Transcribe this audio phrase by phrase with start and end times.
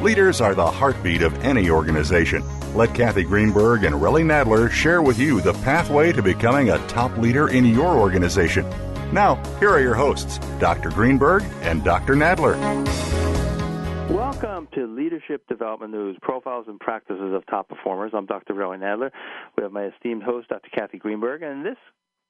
[0.00, 2.42] Leaders are the heartbeat of any organization.
[2.74, 7.14] Let Cathy Greenberg and Relly Nadler share with you the pathway to becoming a top
[7.18, 8.66] leader in your organization.
[9.12, 10.88] Now, here are your hosts, Dr.
[10.88, 12.14] Greenberg and Dr.
[12.14, 12.56] Nadler.
[14.08, 18.12] Welcome to Leadership Development News Profiles and Practices of Top Performers.
[18.14, 18.54] I'm Dr.
[18.54, 19.10] Relly Nadler.
[19.58, 20.70] We have my esteemed host, Dr.
[20.70, 21.42] Cathy Greenberg.
[21.42, 21.78] And in this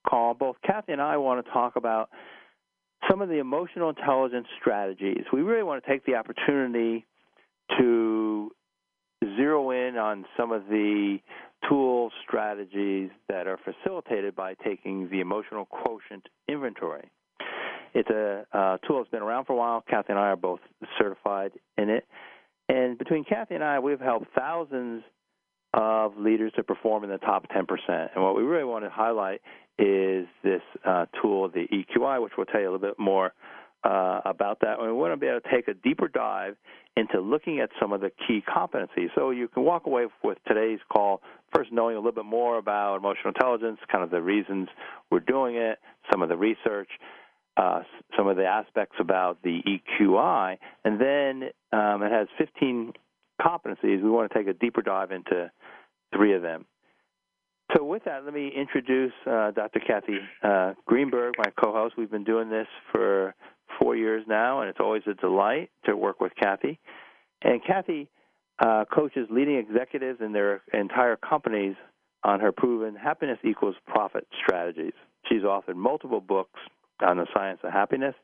[0.08, 2.10] call, both Cathy and I want to talk about
[3.08, 5.22] some of the emotional intelligence strategies.
[5.32, 7.06] We really want to take the opportunity
[7.78, 8.50] to
[9.36, 11.18] zero in on some of the
[11.68, 17.10] tools, strategies that are facilitated by taking the emotional quotient inventory.
[17.92, 19.84] It's a uh, tool that's been around for a while.
[19.88, 20.60] Cathy and I are both
[20.98, 22.06] certified in it.
[22.68, 25.02] And between Cathy and I, we've helped thousands
[25.74, 27.66] of leaders to perform in the top 10%.
[28.14, 29.40] And what we really want to highlight
[29.78, 33.32] is this uh, tool, the EQI, which we'll tell you a little bit more
[33.84, 34.78] uh, about that.
[34.78, 36.56] And we want to be able to take a deeper dive
[36.96, 39.08] into looking at some of the key competencies.
[39.14, 41.22] So you can walk away with today's call
[41.54, 44.68] first knowing a little bit more about emotional intelligence, kind of the reasons
[45.10, 45.78] we're doing it,
[46.10, 46.88] some of the research,
[47.56, 47.80] uh,
[48.16, 52.92] some of the aspects about the EQI, and then um, it has 15
[53.40, 54.02] competencies.
[54.02, 55.50] We want to take a deeper dive into
[56.14, 56.66] three of them.
[57.76, 59.80] So, with that, let me introduce uh, Dr.
[59.80, 61.94] Cathy uh, Greenberg, my co host.
[61.96, 63.34] We've been doing this for
[63.78, 66.78] four years now, and it's always a delight to work with Cathy.
[67.42, 68.08] And Cathy
[68.58, 71.76] uh, coaches leading executives in their entire companies
[72.22, 74.92] on her proven happiness equals profit strategies.
[75.28, 76.60] She's authored multiple books
[77.00, 78.14] on the science of happiness,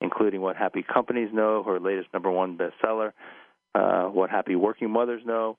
[0.00, 3.12] including What Happy Companies Know, her latest number one bestseller,
[3.74, 5.56] uh, What Happy Working Mothers Know.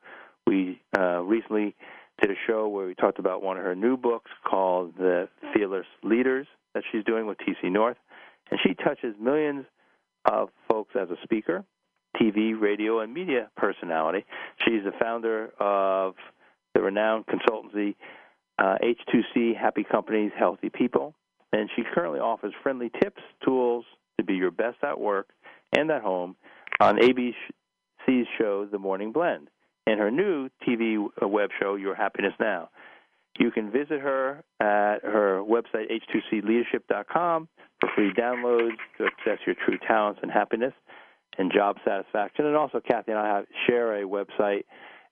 [0.48, 1.76] We uh, recently
[2.22, 5.86] did a show where we talked about one of her new books called The Fearless
[6.04, 7.98] Leaders that she's doing with TC North.
[8.52, 9.66] And she touches millions
[10.26, 11.64] of folks as a speaker,
[12.22, 14.26] TV, radio, and media personality.
[14.66, 16.16] She's the founder of
[16.74, 17.96] the renowned consultancy
[18.60, 21.16] uh, H2C Happy Companies, Healthy People.
[21.54, 23.86] And she currently offers friendly tips, tools
[24.18, 25.30] to be your best at work
[25.76, 26.36] and at home
[26.80, 29.50] on ABC's show, The Morning Blend
[29.88, 32.70] and her new TV web show, Your Happiness Now.
[33.40, 37.48] You can visit her at her website, h2cleadership.com,
[37.80, 40.74] for free downloads to access your true talents and happiness
[41.38, 42.46] and job satisfaction.
[42.46, 44.64] And also, Cathy and I have, share a website,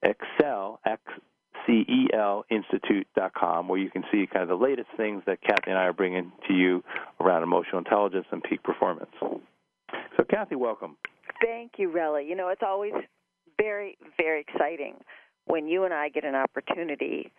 [0.03, 5.78] Excel, X-C-E-L Institute.com, where you can see kind of the latest things that Cathy and
[5.78, 6.84] I are bringing to you
[7.19, 9.12] around emotional intelligence and peak performance.
[9.22, 10.97] So, Cathy, welcome.
[11.41, 12.28] Thank you, Relly.
[12.28, 12.94] You know, it's always
[13.58, 14.96] very, very exciting
[15.46, 17.31] when you and I get an opportunity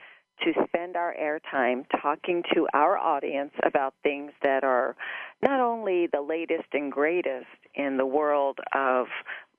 [0.44, 4.96] to spend our airtime talking to our audience about things that are
[5.42, 9.06] not only the latest and greatest in the world of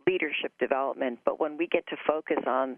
[0.07, 2.77] leadership development, but when we get to focus on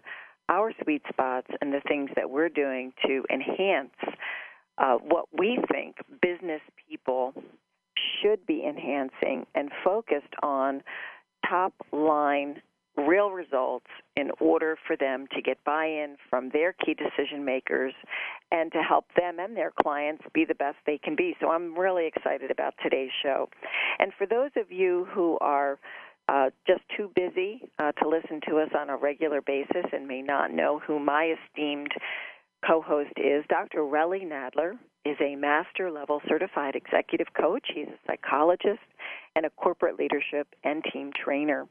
[0.49, 3.95] our sweet spots and the things that we're doing to enhance
[4.77, 7.33] uh, what we think business people
[8.21, 10.81] should be enhancing and focused on
[11.47, 12.61] top line
[12.97, 17.93] real results in order for them to get buy in from their key decision makers
[18.51, 21.35] and to help them and their clients be the best they can be.
[21.41, 23.49] So I'm really excited about today's show.
[23.99, 25.79] And for those of you who are
[26.29, 30.21] uh, just too busy uh, to listen to us on a regular basis and may
[30.21, 31.91] not know who my esteemed
[32.65, 33.79] co host is, Dr.
[33.79, 34.73] Relly Nadler
[35.05, 37.67] is a master level certified executive coach.
[37.73, 38.79] He's a psychologist
[39.35, 41.67] and a corporate leadership and team trainer.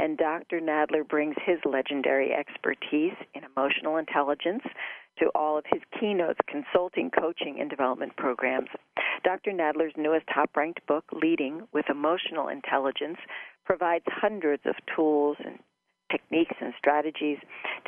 [0.00, 0.60] And Dr.
[0.60, 4.62] Nadler brings his legendary expertise in emotional intelligence
[5.18, 8.68] to all of his keynotes, consulting, coaching, and development programs.
[9.22, 9.52] Dr.
[9.52, 13.18] Nadler's newest top ranked book, Leading with Emotional Intelligence,
[13.64, 15.58] provides hundreds of tools and
[16.10, 17.38] techniques and strategies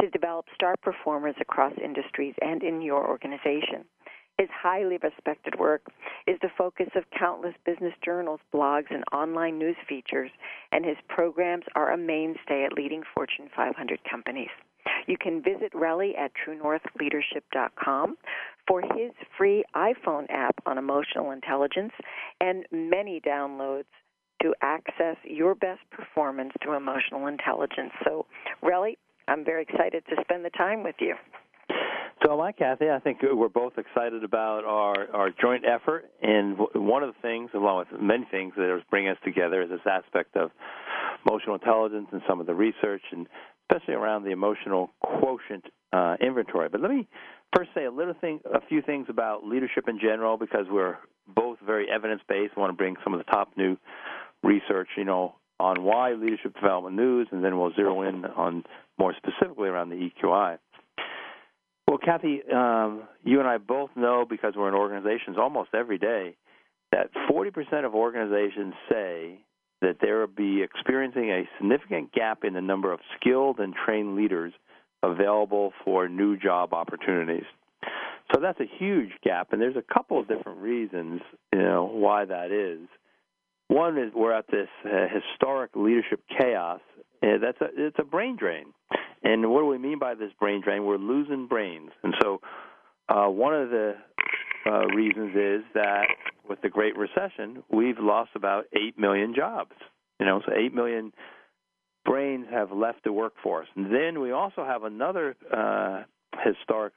[0.01, 3.85] to develop star performers across industries and in your organization.
[4.39, 5.87] His highly respected work
[6.27, 10.31] is the focus of countless business journals, blogs, and online news features,
[10.73, 14.51] and his programs are a mainstay at leading Fortune 500 companies.
[15.07, 18.17] You can visit Relly at truenorthleadership.com
[18.69, 21.93] for his free iPhone app on emotional intelligence
[22.41, 23.85] and many downloads
[24.43, 27.93] to access your best performance through emotional intelligence.
[28.05, 28.27] So,
[28.63, 28.97] Relly,
[29.29, 31.15] I'm very excited to spend the time with you.
[32.25, 32.89] So I, Cathy.
[32.91, 36.07] I think we're both excited about our, our joint effort.
[36.23, 39.69] And one of the things, along with many things that are bringing us together, is
[39.69, 40.51] this aspect of
[41.27, 43.27] emotional intelligence and some of the research, and
[43.71, 46.69] especially around the emotional quotient uh, inventory.
[46.71, 47.07] But let me
[47.55, 50.97] first say a little thing, a few things about leadership in general, because we're
[51.29, 52.55] both very evidence based.
[52.57, 53.77] I want to bring some of the top new
[54.43, 58.65] research, you know, on why leadership development news, and then we'll zero in on
[58.99, 60.59] more specifically around the EQI.
[61.97, 66.37] Well, Cathy, um, you and I both know because we're in organizations almost every day
[66.93, 69.41] that 40% of organizations say
[69.81, 74.15] that they will be experiencing a significant gap in the number of skilled and trained
[74.15, 74.53] leaders
[75.03, 77.47] available for new job opportunities.
[78.35, 82.27] So that's a huge gap, and there's a couple of different reasons, you know, why
[82.27, 82.89] that is.
[83.69, 86.81] One is we're at this uh, historic leadership chaos.
[87.23, 88.67] Uh, that's a it's a brain drain,
[89.27, 90.85] and what do we mean by this brain drain?
[90.85, 92.41] We're losing brains, and so
[93.09, 93.95] uh, one of the
[94.67, 96.07] uh, reasons is that
[96.49, 99.73] with the Great Recession, we've lost about eight million jobs.
[100.21, 101.13] You know, so eight million
[102.05, 103.69] brains have left the workforce.
[103.77, 106.05] And then we also have another uh,
[106.45, 106.95] historic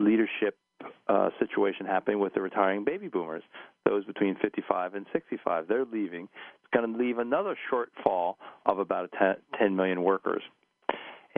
[0.00, 0.56] leadership
[1.08, 3.42] uh, situation happening with the retiring baby boomers,
[3.84, 5.66] those between 55 and 65.
[5.66, 6.24] They're leaving.
[6.24, 8.34] It's going to leave another shortfall
[8.66, 10.42] of about 10, 10 million workers.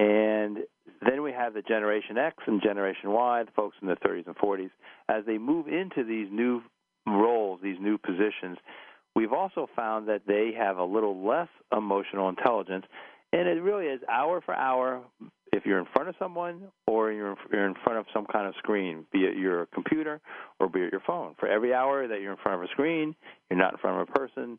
[0.00, 0.60] And
[1.06, 4.36] then we have the Generation X and Generation Y, the folks in their 30s and
[4.36, 4.70] 40s.
[5.10, 6.62] As they move into these new
[7.06, 8.56] roles, these new positions,
[9.14, 12.86] we've also found that they have a little less emotional intelligence.
[13.34, 15.02] And it really is hour for hour,
[15.52, 19.04] if you're in front of someone or you're in front of some kind of screen,
[19.12, 20.18] be it your computer
[20.60, 21.34] or be it your phone.
[21.38, 23.14] For every hour that you're in front of a screen,
[23.50, 24.58] you're not in front of a person.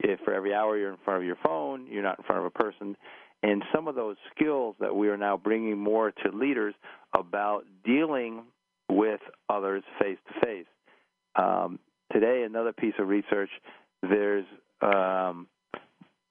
[0.00, 2.46] If for every hour you're in front of your phone, you're not in front of
[2.46, 2.96] a person.
[3.42, 6.74] And some of those skills that we are now bringing more to leaders
[7.14, 8.42] about dealing
[8.90, 10.66] with others face to face.
[12.12, 13.50] Today, another piece of research,
[14.02, 14.46] there's
[14.80, 15.46] um,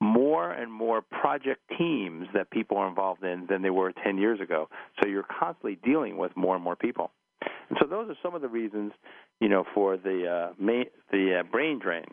[0.01, 4.41] more and more project teams that people are involved in than they were 10 years
[4.41, 4.69] ago.
[4.99, 7.11] So you're constantly dealing with more and more people.
[7.69, 8.91] And so those are some of the reasons,
[9.39, 10.53] you know, for the uh,
[11.11, 12.05] the uh, brain drain.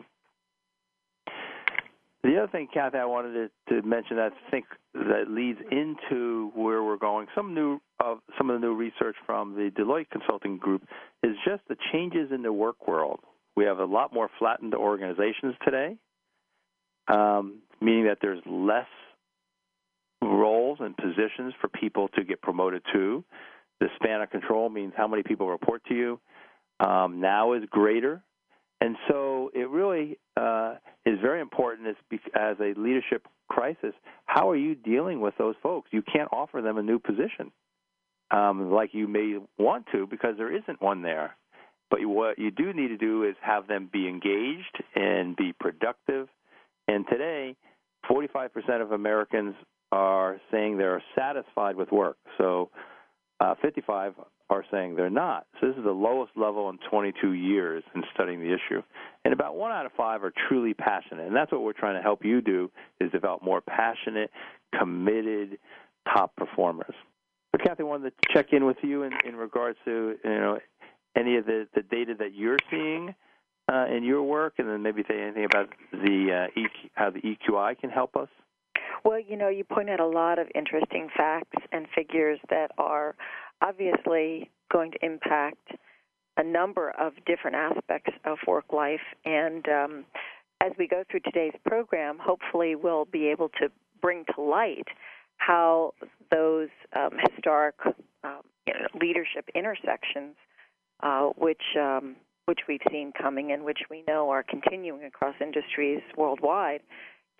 [2.25, 6.51] The other thing, Cathy, I wanted to, to mention that I think that leads into
[6.55, 7.27] where we're going.
[7.35, 10.83] Some new of some of the new research from the Deloitte Consulting Group
[11.23, 13.19] is just the changes in the work world.
[13.55, 15.97] We have a lot more flattened organizations today
[17.07, 18.87] um, meaning that there's less
[20.21, 23.23] roles and positions for people to get promoted to.
[23.79, 26.19] The span of control means how many people report to you
[26.79, 28.23] um, now is greater.
[28.81, 30.75] And so it really uh,
[31.05, 33.93] is very important as, as a leadership crisis.
[34.25, 35.89] How are you dealing with those folks?
[35.91, 37.51] You can't offer them a new position
[38.31, 41.35] um, like you may want to because there isn't one there.
[41.89, 46.27] But what you do need to do is have them be engaged and be productive
[46.87, 47.55] and today,
[48.09, 49.55] 45% of Americans
[49.91, 52.17] are saying they're satisfied with work.
[52.37, 52.69] So
[53.39, 54.13] uh, 55
[54.49, 55.47] are saying they're not.
[55.59, 58.81] So this is the lowest level in 22 years in studying the issue.
[59.23, 61.27] And about one out of five are truly passionate.
[61.27, 64.29] And that's what we're trying to help you do is develop more passionate,
[64.77, 65.57] committed
[66.13, 66.93] top performers.
[67.51, 70.59] But Cathy, I wanted to check in with you in, in regards to you know
[71.15, 73.15] any of the, the data that you're seeing
[73.71, 77.21] uh, in your work, and then maybe say anything about the uh, EQ, how the
[77.21, 78.27] EQI can help us?
[79.05, 83.15] Well, you know, you point out a lot of interesting facts and figures that are
[83.61, 85.73] obviously going to impact
[86.37, 89.05] a number of different aspects of work life.
[89.23, 90.05] And um,
[90.59, 93.69] as we go through today's program, hopefully we'll be able to
[94.01, 94.87] bring to light
[95.37, 95.93] how
[96.31, 97.75] those um, historic
[98.23, 100.35] um, you know, leadership intersections,
[101.03, 106.01] uh, which um, which we've seen coming and which we know are continuing across industries
[106.17, 106.81] worldwide,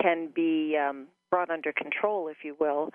[0.02, 2.92] can be um, brought under control, if you will,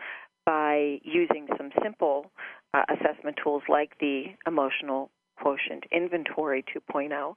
[0.46, 2.30] by using some simple
[2.72, 7.34] uh, assessment tools like the emotional quotient inventory 2.0.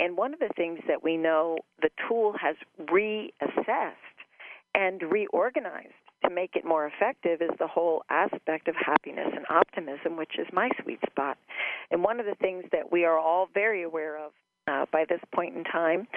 [0.00, 4.16] And one of the things that we know the tool has reassessed
[4.74, 5.92] and reorganized
[6.24, 10.46] to make it more effective is the whole aspect of happiness and optimism, which is
[10.54, 11.36] my sweet spot.
[11.90, 14.32] And one of the things that we are all very aware of
[14.68, 16.08] uh, by this point in time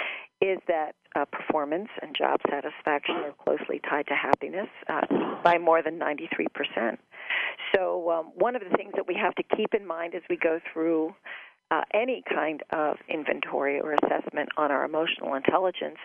[0.41, 5.01] is that uh, performance and job satisfaction are closely tied to happiness uh,
[5.43, 6.97] by more than 93%.
[7.75, 10.37] So, um, one of the things that we have to keep in mind as we
[10.37, 11.13] go through
[11.71, 15.97] uh, any kind of inventory or assessment on our emotional intelligence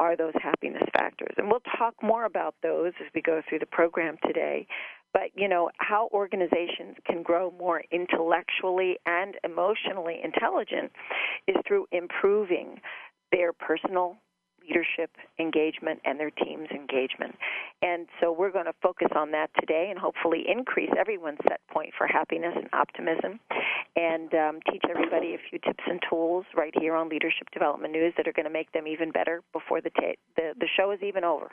[0.00, 1.34] are those happiness factors.
[1.36, 4.66] And we'll talk more about those as we go through the program today.
[5.12, 10.92] But, you know, how organizations can grow more intellectually and emotionally intelligent
[11.46, 12.80] is through improving
[13.32, 14.16] their personal
[14.68, 17.34] leadership engagement and their team's engagement.
[17.82, 21.90] And so we're going to focus on that today and hopefully increase everyone's set point
[21.96, 23.40] for happiness and optimism
[23.96, 28.12] and um, teach everybody a few tips and tools right here on Leadership Development News
[28.16, 31.00] that are going to make them even better before the, ta- the, the show is
[31.02, 31.50] even over.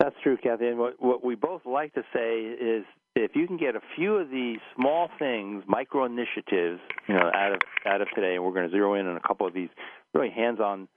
[0.00, 0.68] That's true, Cathy.
[0.68, 2.84] And what, what we both like to say is
[3.14, 7.52] if you can get a few of these small things, micro initiatives, you know, out
[7.52, 9.68] of out of today, and we're going to zero in on a couple of these
[10.14, 10.88] really hands-on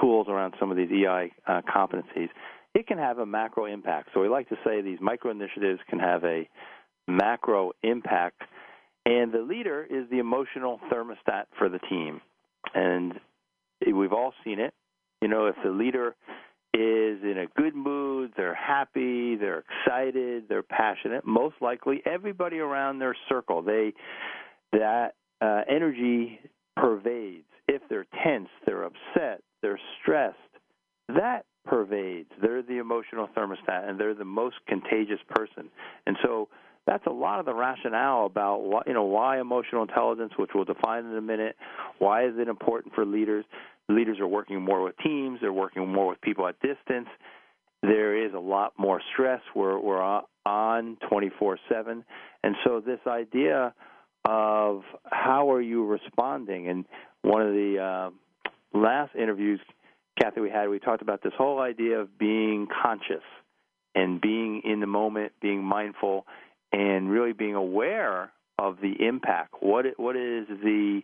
[0.00, 2.28] tools around some of these EI uh, competencies,
[2.74, 4.10] it can have a macro impact.
[4.14, 6.48] So we like to say these micro initiatives can have a
[7.06, 8.42] macro impact,
[9.06, 12.20] and the leader is the emotional thermostat for the team.
[12.74, 13.14] And
[13.86, 14.74] we've all seen it.
[15.20, 16.16] You know, if the leader
[16.74, 22.98] is in a good mood, they're happy, they're excited, they're passionate, most likely everybody around
[22.98, 23.92] their circle, they
[24.72, 26.40] that uh, energy
[26.76, 27.46] pervades.
[27.68, 30.38] If they're tense, they're upset, they're stressed,
[31.08, 32.30] that pervades.
[32.42, 35.70] They're the emotional thermostat, and they're the most contagious person.
[36.06, 36.48] And so
[36.86, 40.66] that's a lot of the rationale about why, you know why emotional intelligence, which we'll
[40.66, 41.56] define in a minute.
[41.98, 43.46] Why is it important for leaders?
[43.88, 45.40] Leaders are working more with teams.
[45.40, 47.08] They're working more with people at distance.
[47.82, 49.40] There is a lot more stress.
[49.54, 52.04] We're we're on 24/7,
[52.42, 53.74] and so this idea
[54.26, 56.84] of how are you responding, and
[57.24, 59.60] one of the uh, last interviews,
[60.20, 63.24] Cathy, we had, we talked about this whole idea of being conscious
[63.94, 66.26] and being in the moment, being mindful,
[66.72, 69.54] and really being aware of the impact.
[69.60, 71.00] What what is the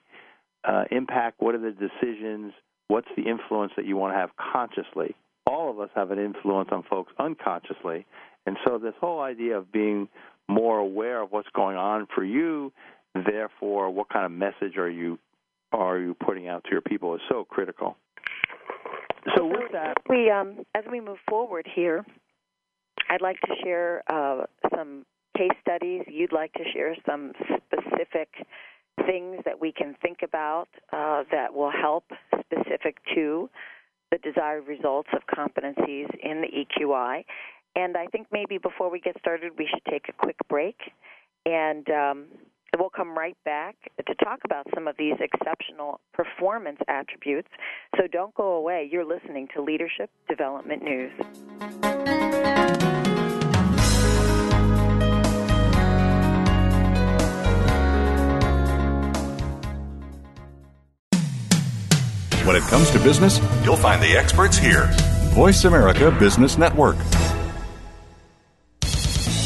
[0.64, 1.40] uh, impact?
[1.40, 2.52] What are the decisions?
[2.88, 5.14] What's the influence that you want to have consciously?
[5.46, 8.04] All of us have an influence on folks unconsciously,
[8.46, 10.08] and so this whole idea of being
[10.48, 12.72] more aware of what's going on for you,
[13.14, 15.18] therefore, what kind of message are you
[15.72, 17.96] are you putting out to your people is so critical.
[19.36, 22.04] So with that, we um, as we move forward here,
[23.08, 25.04] I'd like to share uh, some
[25.36, 26.02] case studies.
[26.06, 28.28] You'd like to share some specific
[29.06, 32.04] things that we can think about uh, that will help
[32.40, 33.48] specific to
[34.10, 37.24] the desired results of competencies in the EQI.
[37.76, 40.76] And I think maybe before we get started, we should take a quick break
[41.46, 42.24] and um,
[42.78, 47.48] we'll come right back to talk about some of these exceptional performance attributes.
[47.96, 48.88] So don't go away.
[48.90, 51.12] You're listening to Leadership Development News.
[62.46, 64.88] When it comes to business, you'll find the experts here.
[65.34, 66.96] Voice America Business Network.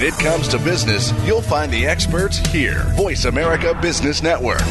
[0.00, 2.84] When it comes to business, you'll find the experts here.
[2.96, 4.62] Voice America Business Network.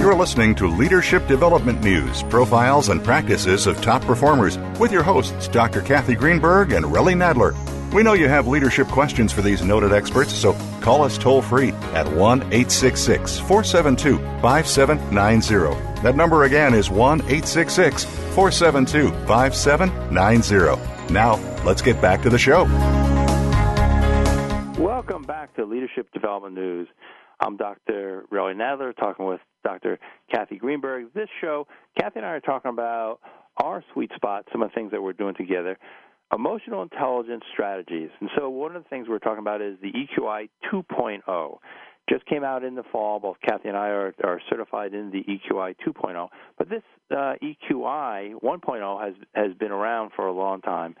[0.00, 5.46] You're listening to Leadership Development News, profiles and practices of top performers with your hosts,
[5.48, 5.82] Dr.
[5.82, 7.54] Cathy Greenberg and Relly Nadler.
[7.94, 11.70] We know you have leadership questions for these noted experts, so call us toll free
[11.94, 16.02] at 1 866 472 5790.
[16.02, 18.02] That number again is 1 866
[18.34, 21.12] 472 5790.
[21.12, 22.64] Now, let's get back to the show.
[24.82, 26.88] Welcome back to Leadership Development News.
[27.38, 28.24] I'm Dr.
[28.32, 30.00] Relly Nadler talking with Dr.
[30.32, 31.14] Cathy Greenberg.
[31.14, 33.20] This show, Cathy and I are talking about
[33.58, 35.78] our sweet spot, some of the things that we're doing together,
[36.32, 38.10] emotional intelligence strategies.
[38.20, 41.58] And so, one of the things we're talking about is the EQI 2.0.
[42.08, 43.18] Just came out in the fall.
[43.18, 46.28] Both Cathy and I are, are certified in the EQI 2.0.
[46.58, 50.96] But this uh, EQI 1.0 has has been around for a long time,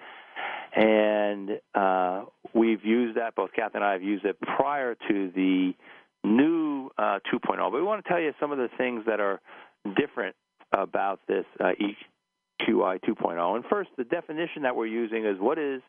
[0.74, 3.34] and uh, we've used that.
[3.34, 5.74] Both Cathy and I have used it prior to the
[6.24, 7.58] new uh, 2.0.
[7.58, 9.40] But we want to tell you some of the things that are
[9.96, 10.34] different
[10.72, 11.72] about this uh,
[12.62, 13.56] EQI 2.0.
[13.56, 15.82] And first, the definition that we're using is what is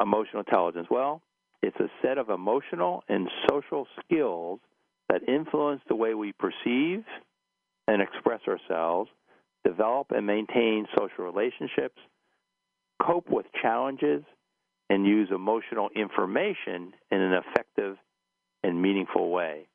[0.00, 0.86] emotional intelligence?
[0.90, 1.22] Well,
[1.62, 4.60] it's a set of emotional and social skills
[5.08, 7.04] that influence the way we perceive
[7.88, 9.10] and express ourselves,
[9.64, 11.98] develop and maintain social relationships,
[13.00, 14.22] cope with challenges,
[14.90, 17.96] and use emotional information in an effective
[18.62, 19.66] and meaningful way.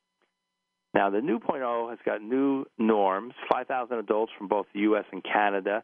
[0.94, 3.34] Now, the new .0 has got new norms.
[3.52, 5.06] 5,000 adults from both the U.S.
[5.12, 5.84] and Canada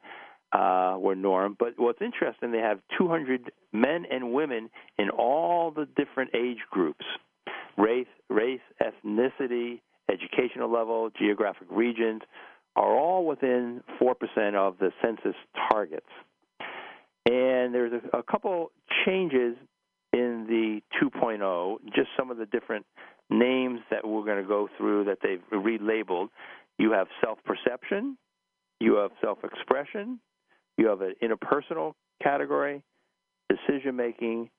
[0.54, 1.56] uh, were norm.
[1.60, 7.06] But what's interesting, they have 200 men and women in all the different age groups
[7.78, 9.82] race, race, ethnicity,
[10.12, 12.22] educational level, geographic regions
[12.76, 14.14] are all within 4%
[14.56, 15.36] of the census
[15.70, 16.06] targets.
[17.26, 18.72] And there's a, a couple
[19.06, 19.58] changes
[20.14, 22.86] in the 2.0, just some of the different
[23.30, 26.30] names that we're going to go through that they've relabeled.
[26.78, 28.18] You have self perception,
[28.80, 30.20] you have self expression,
[30.78, 32.84] you have an interpersonal category,
[33.50, 34.50] decision making,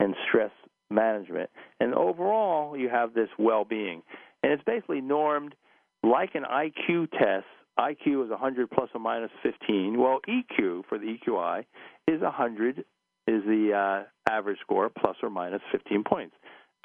[0.00, 0.50] and stress
[0.90, 1.50] management.
[1.80, 4.02] And overall, you have this well being.
[4.42, 5.54] And it's basically normed
[6.02, 7.46] like an IQ test.
[7.78, 9.98] IQ is 100 plus or minus 15.
[9.98, 11.64] Well, EQ for the EQI
[12.06, 16.34] is 100 is the uh, average score plus or minus 15 points.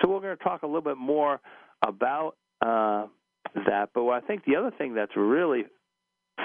[0.01, 1.39] So we're going to talk a little bit more
[1.86, 3.07] about uh,
[3.67, 3.89] that.
[3.93, 5.63] But I think the other thing that's really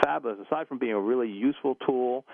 [0.02, 2.24] fabulous, aside from being a really useful tool,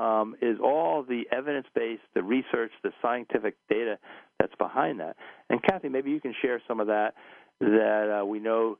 [0.00, 3.98] um, is all the evidence based, the research, the scientific data
[4.38, 5.16] that's behind that.
[5.48, 7.14] And Cathy, maybe you can share some of that
[7.60, 8.78] that uh, we know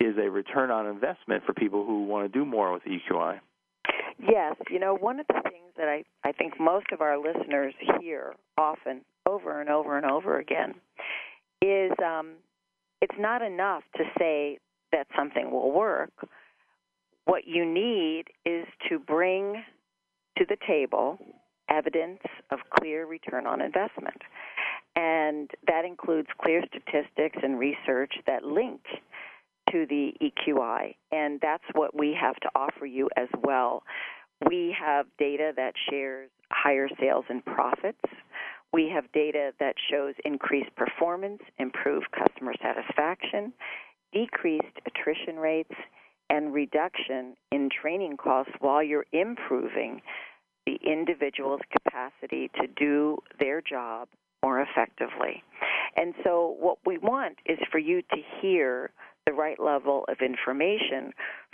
[0.00, 3.40] is a return on investment for people who want to do more with EQI.
[4.20, 7.74] Yes, you know, one of the things that I, I think most of our listeners
[8.00, 10.74] hear often, over and over and over again,
[11.62, 12.32] is um,
[13.00, 14.58] it's not enough to say
[14.92, 16.10] that something will work.
[17.28, 19.62] What you need is to bring
[20.38, 21.18] to the table
[21.68, 24.16] evidence of clear return on investment.
[24.96, 28.80] And that includes clear statistics and research that link
[29.70, 30.94] to the EQI.
[31.12, 33.82] And that's what we have to offer you as well.
[34.48, 38.00] We have data that shares higher sales and profits.
[38.72, 43.52] We have data that shows increased performance, improved customer satisfaction,
[44.14, 45.74] decreased attrition rates,
[46.30, 50.00] and reduction in training costs while you're improving
[50.66, 54.08] the individual's capacity to do their job
[54.42, 55.42] more effectively.
[55.96, 58.90] And so, what we want is for you to hear
[59.26, 61.12] the right level of information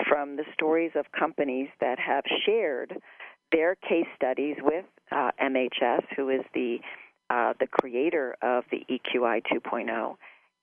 [0.09, 2.95] from the stories of companies that have shared
[3.53, 6.79] their case studies with uh, MHS, who is the
[7.31, 10.17] uh, the creator of the EQI 2.0.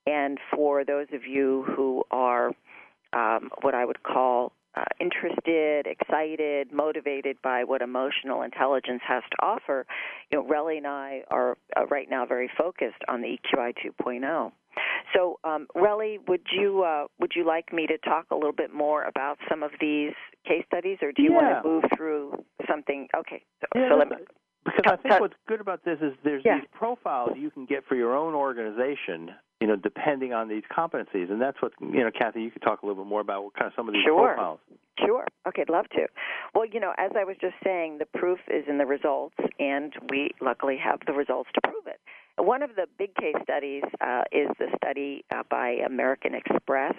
[0.06, 2.52] And for those of you who are
[3.12, 9.36] um, what I would call uh, interested, excited, motivated by what emotional intelligence has to
[9.44, 9.86] offer,
[10.30, 14.52] you know, Relly and I are uh, right now very focused on the EQI 2.0.
[15.14, 18.72] So, um, Relly, would you uh, would you like me to talk a little bit
[18.72, 20.14] more about some of these
[20.46, 21.36] case studies, or do you yeah.
[21.36, 23.08] want to move through something?
[23.14, 24.16] Okay, so, yeah, so let me.
[24.64, 26.60] Because I think what's good about this is there's Yeah.
[26.60, 31.30] these profiles you can get for your own organization, you know, depending on these competencies,
[31.30, 32.42] and that's what you know, Cathy.
[32.42, 34.34] You could talk a little bit more about what kind of some of these Sure.
[34.34, 34.58] profiles.
[34.98, 35.24] Sure.
[35.46, 36.08] Okay, I'd love to.
[36.52, 39.94] Well, you know, as I was just saying, the proof is in the results, and
[40.10, 42.00] we luckily have the results to prove it.
[42.38, 46.96] One of the big case studies uh, is the study uh, by American Express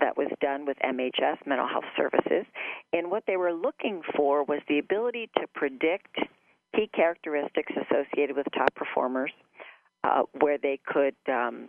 [0.00, 2.46] that was done with MHS, Mental Health Services.
[2.94, 6.16] And what they were looking for was the ability to predict
[6.74, 9.32] key characteristics associated with top performers,
[10.02, 11.68] uh, where they could um,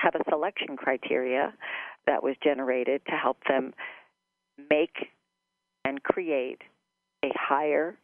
[0.00, 1.52] have a selection criteria
[2.06, 3.72] that was generated to help them
[4.70, 5.08] make
[5.84, 6.62] and create
[7.24, 7.96] a higher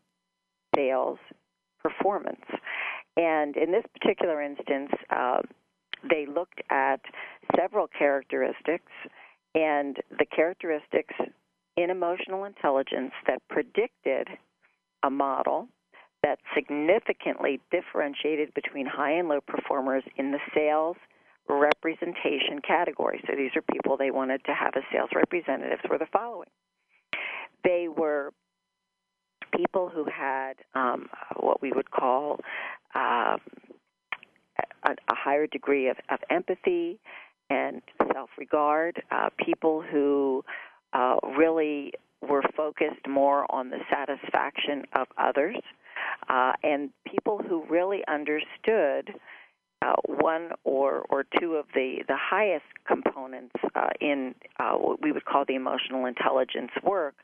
[0.75, 1.19] sales
[1.83, 2.45] performance.
[3.17, 5.41] And in this particular instance, uh,
[6.09, 7.01] they looked at
[7.59, 8.93] several characteristics,
[9.55, 11.15] and the characteristics
[11.77, 14.29] in emotional intelligence that predicted
[15.03, 15.69] a model
[16.23, 20.97] that significantly differentiated between high and low performers in the sales
[21.49, 23.23] representation category.
[23.27, 26.49] So these are people they wanted to have as sales representatives were the following.
[27.65, 28.33] They were
[29.55, 32.41] people who had um, what we would call
[32.95, 33.41] um,
[34.85, 36.99] a, a higher degree of, of empathy
[37.51, 37.83] and
[38.13, 40.45] self regard, uh, people who
[40.93, 45.57] uh, really were focused more on the satisfaction of others,
[46.29, 49.13] uh, and people who really understood
[49.83, 55.13] uh, one or or two of the the highest components uh, in uh, what we
[55.13, 57.15] would call the emotional intelligence work,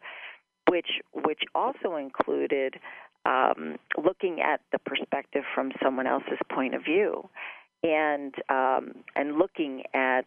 [0.68, 2.74] which which also included
[3.24, 7.28] um, looking at the perspective from someone else's point of view,
[7.82, 10.26] and um, and looking at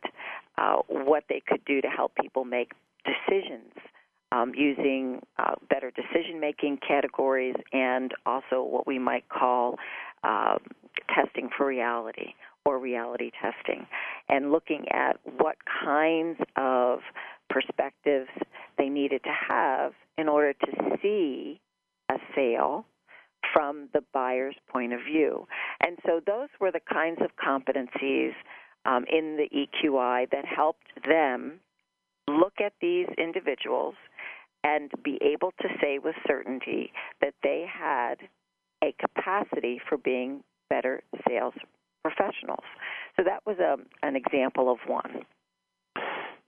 [0.57, 2.71] uh, what they could do to help people make
[3.05, 3.71] decisions
[4.31, 9.77] um, using uh, better decision making categories and also what we might call
[10.23, 10.59] um,
[11.13, 12.33] testing for reality
[12.65, 13.85] or reality testing,
[14.27, 16.99] and looking at what kinds of
[17.49, 18.29] perspectives
[18.77, 21.59] they needed to have in order to see
[22.09, 22.85] a sale
[23.53, 25.47] from the buyer's point of view.
[25.81, 28.31] And so those were the kinds of competencies
[28.85, 31.59] um, in the EQI that helped them
[32.27, 33.95] look at these individuals
[34.63, 38.15] and be able to say with certainty that they had
[38.85, 41.53] a capacity for being better sales
[42.03, 42.63] professionals.
[43.17, 45.25] So that was a, an example of one.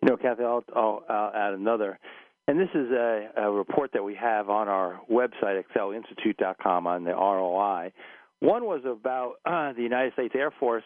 [0.02, 2.00] You know, Cathy, I'll, I'll, I'll add another.
[2.47, 7.12] And this is a, a report that we have on our website, xcelinstitute.com, on the
[7.12, 7.91] ROI.
[8.39, 10.84] One was about uh, the United States Air Force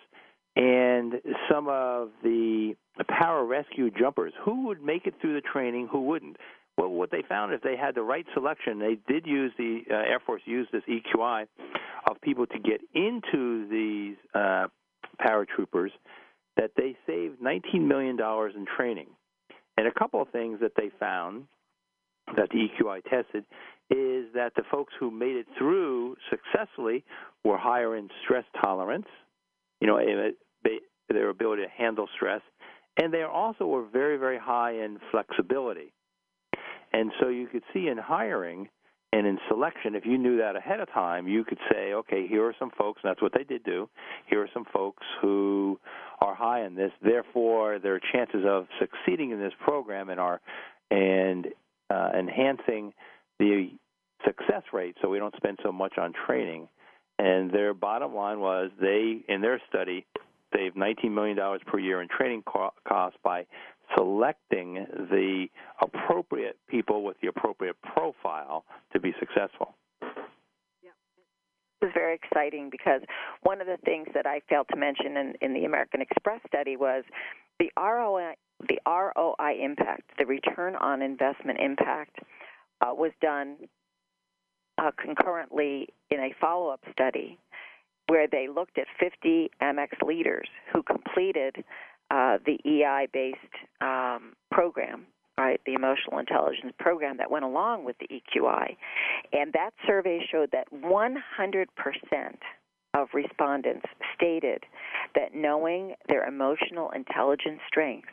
[0.56, 1.16] and
[1.52, 2.76] some of the
[3.10, 4.34] pararescue jumpers.
[4.44, 5.90] Who would make it through the training?
[5.92, 6.38] Who wouldn't?
[6.82, 8.80] Well, what they found is they had the right selection.
[8.80, 11.46] They did use the uh, Air Force used this EQI
[12.10, 14.65] of people to get into these uh,
[15.24, 15.91] paratroopers.
[16.58, 19.10] That they saved 19 million dollars in training.
[19.78, 21.44] And a couple of things that they found
[22.36, 23.46] that the EQI tested
[23.91, 27.04] is that the folks who made it through successfully
[27.44, 29.08] were higher in stress tolerance,
[29.82, 30.00] you know,
[31.10, 32.41] their ability to handle stress,
[33.00, 35.94] and they also were very, very high in flexibility.
[36.94, 38.70] And so you could see in hiring
[39.14, 42.46] and in selection, if you knew that ahead of time, you could say, okay, here
[42.46, 43.90] are some folks, and that's what they did do.
[44.28, 45.80] Here are some folks who
[46.22, 46.92] are high in this.
[47.04, 50.40] Therefore, their chances of succeeding in this program and are
[50.90, 51.48] and
[51.90, 52.94] uh, enhancing
[53.40, 53.72] the
[54.26, 56.70] success rate, so we don't spend so much on training.
[57.20, 60.06] And their bottom line was they, in their study,
[60.56, 63.46] saved $19 million per year in training co- costs by
[63.96, 65.48] selecting the
[65.82, 69.76] appropriate people with the appropriate profile to be successful.
[71.82, 73.02] This is very exciting because
[73.42, 76.78] one of the things that I failed to mention in, in the American Express study
[76.78, 77.04] was
[77.60, 78.34] the ROI,
[78.70, 82.20] the ROI impact, the return on investment impact,
[82.82, 83.58] uh, was done
[84.78, 87.40] uh, concurrently in a follow up study
[88.08, 91.64] where they looked at 50 AmEx leaders who completed
[92.12, 93.38] uh, the EI based
[93.80, 95.06] um, program,
[95.38, 98.76] right, the emotional intelligence program that went along with the EQI.
[99.32, 101.65] And that survey showed that 100%
[102.93, 104.63] of respondents stated
[105.15, 108.10] that knowing their emotional intelligence strengths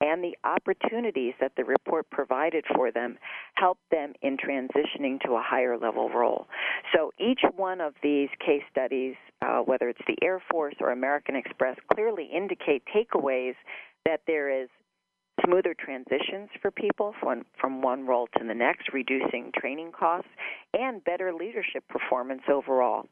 [0.00, 3.18] and the opportunities that the report provided for them
[3.54, 6.46] helped them in transitioning to a higher level role.
[6.94, 11.36] So each one of these case studies, uh, whether it's the Air Force or American
[11.36, 13.54] Express, clearly indicate takeaways
[14.06, 14.68] that there is
[15.44, 20.28] smoother transitions for people from, from one role to the next, reducing training costs,
[20.74, 23.06] and better leadership performance overall.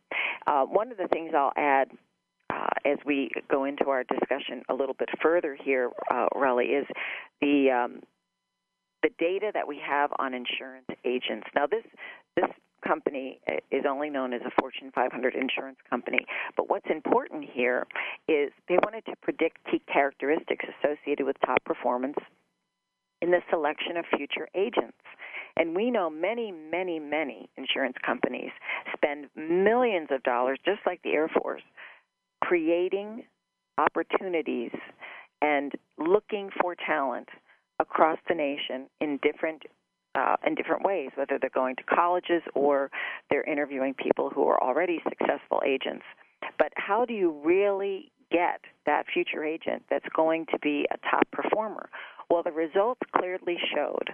[0.46, 1.90] Uh, one of the things I'll add
[2.50, 6.86] uh, as we go into our discussion a little bit further here, uh, Relly, is
[7.40, 8.00] the um,
[9.02, 11.46] the data that we have on insurance agents.
[11.54, 11.84] Now, this
[12.36, 12.50] this
[12.86, 16.24] company is only known as a Fortune 500 insurance company,
[16.56, 17.86] but what's important here
[18.28, 22.16] is they wanted to predict key characteristics associated with top performance
[23.20, 24.96] in the selection of future agents.
[25.56, 28.50] And we know many, many, many insurance companies
[28.94, 31.62] spend millions of dollars, just like the Air Force,
[32.48, 33.24] creating
[33.76, 34.70] opportunities
[35.42, 37.28] and looking for talent
[37.78, 39.62] across the nation in different
[40.14, 42.90] uh, in different ways, whether they're going to colleges or
[43.30, 46.02] they're interviewing people who are already successful agents.
[46.58, 51.30] But how do you really get that future agent that's going to be a top
[51.30, 51.90] performer?
[52.30, 54.10] Well, the results clearly showed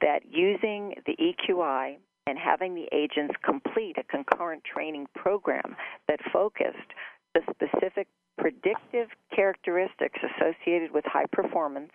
[0.00, 5.76] that using the EQI and having the agents complete a concurrent training program
[6.08, 6.92] that focused
[7.34, 11.92] the specific predictive characteristics associated with high performance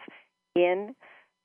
[0.56, 0.95] in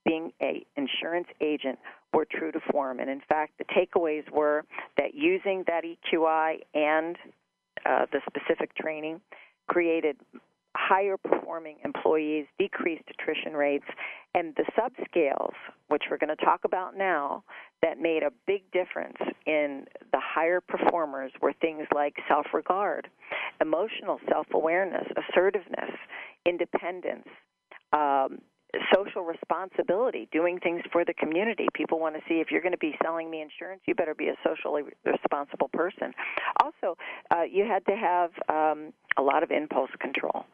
[0.04, 1.78] being a insurance agent
[2.12, 3.00] were true to form.
[3.00, 4.64] And in fact, the takeaways were
[4.96, 7.16] that using that EQI and
[7.86, 9.20] uh, the specific training
[9.68, 10.16] created
[10.76, 13.84] higher performing employees, decreased attrition rates,
[14.34, 15.52] and the subscales,
[15.88, 17.44] which we're going to talk about now,
[17.82, 23.08] that made a big difference in the higher performers were things like self regard,
[23.60, 25.90] emotional self awareness, assertiveness,
[26.46, 27.28] independence.
[27.92, 28.38] Um,
[28.94, 31.66] social responsibility, doing things for the community.
[31.74, 34.28] People want to see if you're going to be selling me insurance, you better be
[34.28, 36.12] a socially responsible person.
[36.62, 36.96] Also,
[37.30, 40.44] uh, you had to have um, a lot of impulse control.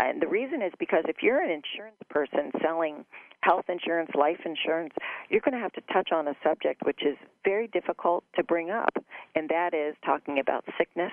[0.00, 3.04] And the reason is because if you're an insurance person selling
[3.42, 4.94] health insurance, life insurance,
[5.28, 8.70] you're going to have to touch on a subject which is very difficult to bring
[8.70, 8.94] up,
[9.34, 11.12] and that is talking about sickness,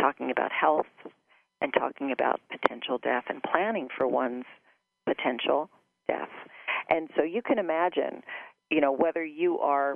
[0.00, 0.86] talking about health,
[1.60, 4.44] and talking about potential death and planning for one's
[5.06, 5.70] potential
[6.08, 6.28] death.
[6.88, 8.22] And so you can imagine,
[8.70, 9.94] you know, whether you are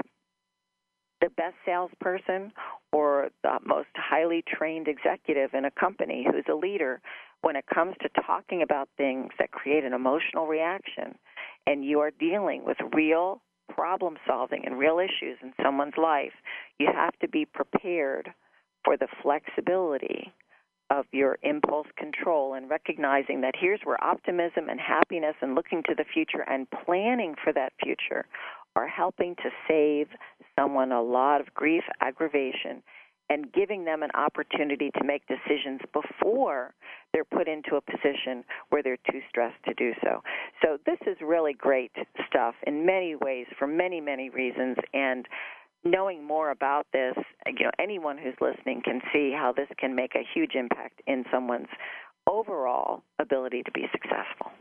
[1.20, 2.52] the best salesperson
[2.92, 7.00] or the most highly trained executive in a company who's a leader,
[7.42, 11.16] when it comes to talking about things that create an emotional reaction
[11.66, 16.32] and you are dealing with real problem solving and real issues in someone's life,
[16.78, 18.30] you have to be prepared
[18.84, 20.32] for the flexibility
[20.92, 25.94] of your impulse control and recognizing that here's where optimism and happiness and looking to
[25.94, 28.26] the future and planning for that future
[28.76, 30.08] are helping to save
[30.58, 32.82] someone a lot of grief, aggravation,
[33.30, 36.74] and giving them an opportunity to make decisions before
[37.14, 40.22] they're put into a position where they're too stressed to do so.
[40.62, 41.92] So this is really great
[42.26, 45.26] stuff in many ways for many, many reasons and
[45.84, 47.14] knowing more about this,
[47.46, 51.24] you know, anyone who's listening can see how this can make a huge impact in
[51.32, 51.68] someone's
[52.28, 54.52] overall ability to be successful.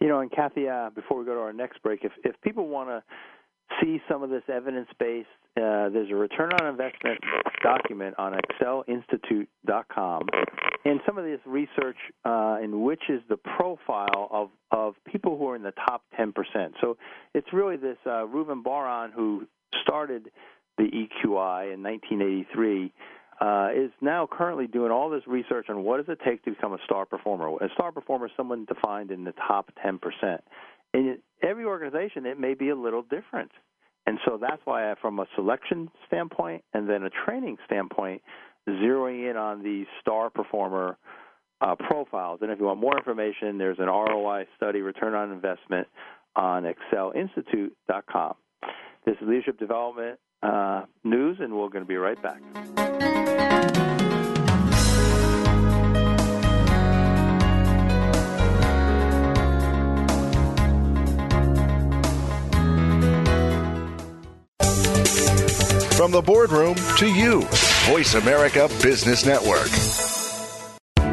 [0.00, 2.68] You know, and Cathy, uh, before we go to our next break, if if people
[2.68, 3.02] want to
[3.82, 7.18] see some of this evidence based, uh, there's a return on investment
[7.62, 10.22] document on xcelinstitute.com,
[10.84, 15.48] and some of this research uh, in which is the profile of of people who
[15.48, 16.32] are in the top 10%.
[16.80, 16.96] So
[17.34, 19.46] it's really this uh, Reuven Bar-On who
[19.82, 20.30] started
[20.76, 22.92] the EQI in 1983,
[23.40, 26.72] uh, is now currently doing all this research on what does it take to become
[26.72, 27.48] a star performer.
[27.62, 29.98] A star performer is someone defined in the top 10%.
[30.94, 33.50] In every organization, it may be a little different.
[34.06, 38.22] And so that's why, I, from a selection standpoint and then a training standpoint,
[38.66, 40.96] zeroing in on the star performer
[41.60, 42.40] uh, profiles.
[42.42, 45.86] And if you want more information, there's an ROI study, return on investment,
[46.36, 48.34] on xcelinstitute.com.
[49.08, 52.42] This is Leadership Development uh, News, and we're going to be right back.
[65.96, 67.40] From the boardroom to you,
[67.86, 70.07] Voice America Business Network.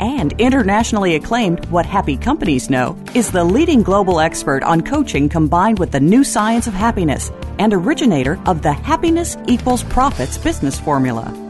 [0.00, 5.78] and internationally acclaimed What Happy Companies Know, is the leading global expert on coaching combined
[5.78, 11.49] with the new science of happiness and originator of the Happiness Equals Profits business formula.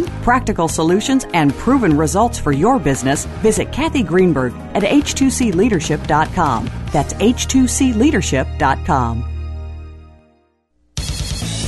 [0.21, 6.69] practical solutions, and proven results for your business, visit Cathy Greenberg at h2cleadership.com.
[6.91, 9.30] That's h2cleadership.com.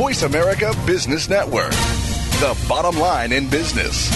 [0.00, 1.72] Voice America Business Network,
[2.40, 4.10] the bottom line in business.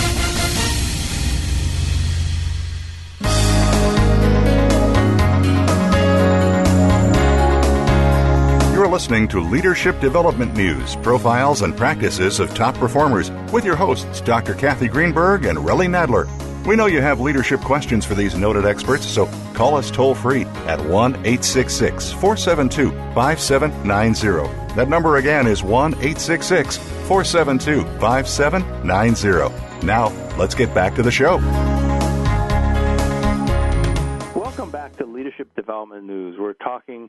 [8.73, 14.23] You're listening to Leadership Development News, profiles and practices of top performers with your hosts,
[14.23, 14.55] Dr.
[14.55, 16.27] Cathy Greenberg and Relly Nadler.
[16.65, 20.47] We know you have leadership questions for these noted experts, so call us toll free
[20.67, 24.64] at 1 866 472 5790.
[24.77, 29.87] That number again is 1 866 472 5790.
[29.87, 31.37] Now, let's get back to the show.
[34.35, 36.37] Welcome back to Leadership Development News.
[36.41, 37.09] We're talking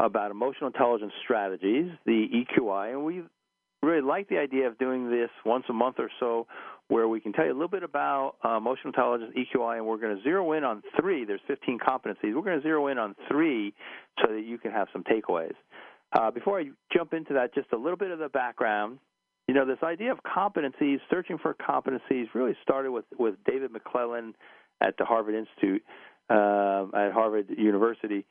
[0.00, 3.22] about emotional intelligence strategies, the EQI, and we
[3.84, 6.48] really like the idea of doing this once a month or so
[6.88, 9.98] where we can tell you a little bit about uh, emotional intelligence, EQI, and we're
[9.98, 11.24] going to zero in on three.
[11.24, 12.34] There's 15 competencies.
[12.34, 13.74] We're going to zero in on three
[14.20, 15.54] so that you can have some takeaways.
[16.12, 18.98] Uh, before I jump into that, just a little bit of the background.
[19.48, 24.34] You know, this idea of competencies, searching for competencies, really started with, with David McClelland
[24.80, 25.82] at the Harvard Institute,
[26.28, 28.26] uh, at Harvard University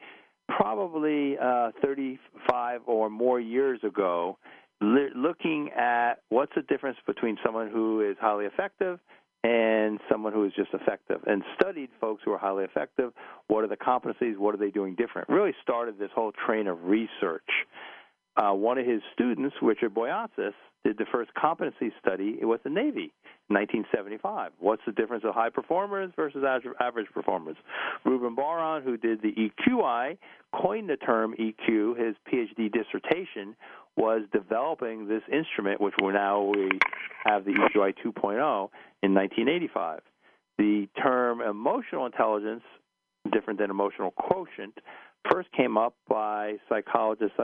[0.48, 4.38] probably uh, 35 or more years ago,
[4.82, 9.00] looking at what's the difference between someone who is highly effective
[9.46, 13.14] and someone who is just effective, and studied folks who are highly effective.
[13.48, 14.38] What are the competencies?
[14.38, 15.30] What are they doing different?
[15.30, 17.44] Really started this whole train of research.
[18.36, 20.54] Uh, one of his students, Richard Boyatzis,
[20.86, 23.12] did the first competency study with the Navy
[23.50, 24.52] in 1975.
[24.60, 26.44] What's the difference of high performers versus
[26.80, 27.58] average performers?
[28.06, 30.18] Ruben Bar-On, who did the EQI,
[30.54, 31.98] coined the term EQ.
[31.98, 33.56] His PhD dissertation
[33.98, 36.70] was developing this instrument, which we now we
[37.24, 38.70] have the EQI 2.0
[39.02, 40.02] in 1985.
[40.60, 42.64] The term emotional intelligence,
[43.34, 44.78] different than emotional quotient,
[45.32, 47.38] first came up by psychologists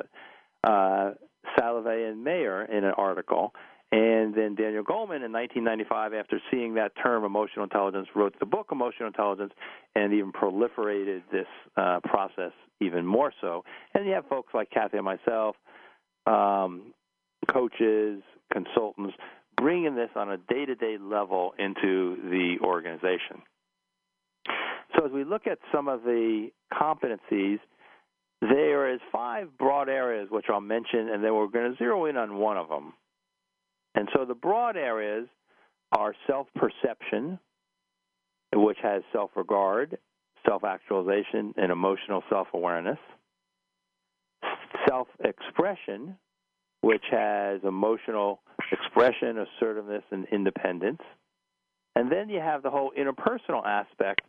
[0.64, 1.12] uh,
[1.58, 3.54] Salovey and Mayer in an article.
[3.94, 8.68] And then Daniel Goleman in 1995, after seeing that term emotional intelligence, wrote the book
[8.72, 9.52] Emotional Intelligence
[9.96, 13.66] and even proliferated this uh, process even more so.
[13.94, 15.58] And you have folks like Cathy and myself,
[16.26, 16.94] um,
[17.52, 18.22] coaches,
[18.54, 19.14] consultants,
[19.58, 23.42] bringing this on a day to day level into the organization.
[24.96, 27.60] So as we look at some of the competencies,
[28.42, 32.18] there is five broad areas which I'll mention, and then we're going to zero in
[32.18, 32.94] on one of them.
[33.94, 35.28] And so the broad areas
[35.92, 37.38] are self perception,
[38.54, 39.98] which has self regard,
[40.48, 42.98] self actualization, and emotional self awareness.
[44.88, 46.18] Self expression,
[46.82, 48.40] which has emotional
[48.72, 51.02] expression, assertiveness, and independence.
[51.96, 54.22] And then you have the whole interpersonal aspect,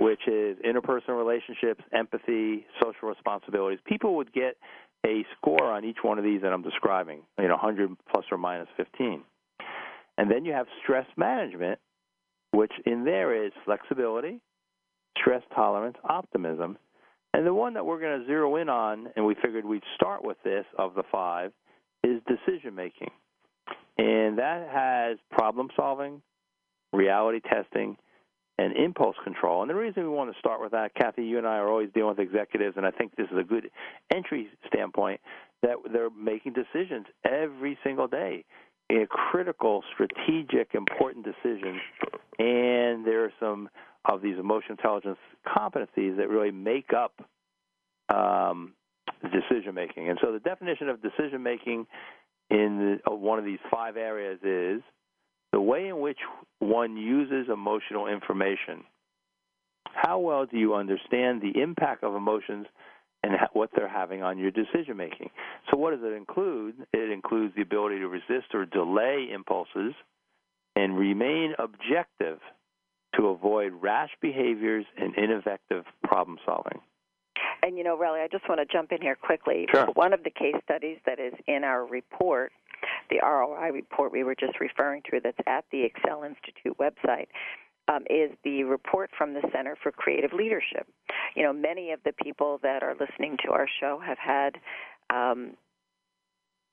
[0.00, 3.78] which is interpersonal relationships, empathy, social responsibilities.
[3.84, 4.56] People would get
[5.04, 8.38] a score on each one of these that I'm describing, you know, 100 plus or
[8.38, 9.22] minus 15.
[10.18, 11.78] And then you have stress management,
[12.52, 14.40] which in there is flexibility,
[15.18, 16.78] stress tolerance, optimism.
[17.34, 20.24] And the one that we're going to zero in on, and we figured we'd start
[20.24, 21.52] with this of the five,
[22.04, 23.10] is decision making.
[23.98, 26.22] And that has problem solving,
[26.92, 27.96] reality testing,
[28.58, 29.62] and impulse control.
[29.62, 31.90] And the reason we want to start with that, Cathy, you and I are always
[31.94, 33.70] dealing with executives, and I think this is a good
[34.14, 35.20] entry standpoint
[35.62, 38.44] that they're making decisions every single day.
[38.90, 41.80] A critical, strategic, important decisions,
[42.38, 43.70] and there are some
[44.04, 47.14] of these emotional intelligence competencies that really make up
[48.14, 48.74] um,
[49.22, 50.10] decision making.
[50.10, 51.86] And so, the definition of decision making
[52.50, 54.82] in the, uh, one of these five areas is
[55.52, 56.18] the way in which
[56.58, 58.84] one uses emotional information.
[59.84, 62.66] How well do you understand the impact of emotions
[63.22, 65.30] and what they're having on your decision making?
[65.70, 66.74] So, what does it include?
[66.92, 69.94] It includes the ability to resist or delay impulses
[70.74, 72.38] and remain objective
[73.16, 76.80] to avoid rash behaviors and ineffective problem solving.
[77.62, 79.66] And you know, Relly, I just want to jump in here quickly.
[79.72, 79.86] Sure.
[79.94, 82.52] One of the case studies that is in our report
[83.10, 87.26] the ROI report we were just referring to that's at the Xcel Institute website.
[87.88, 90.86] Um, is the report from the Center for Creative Leadership.
[91.34, 94.54] You know, many of the people that are listening to our show have had
[95.10, 95.56] um,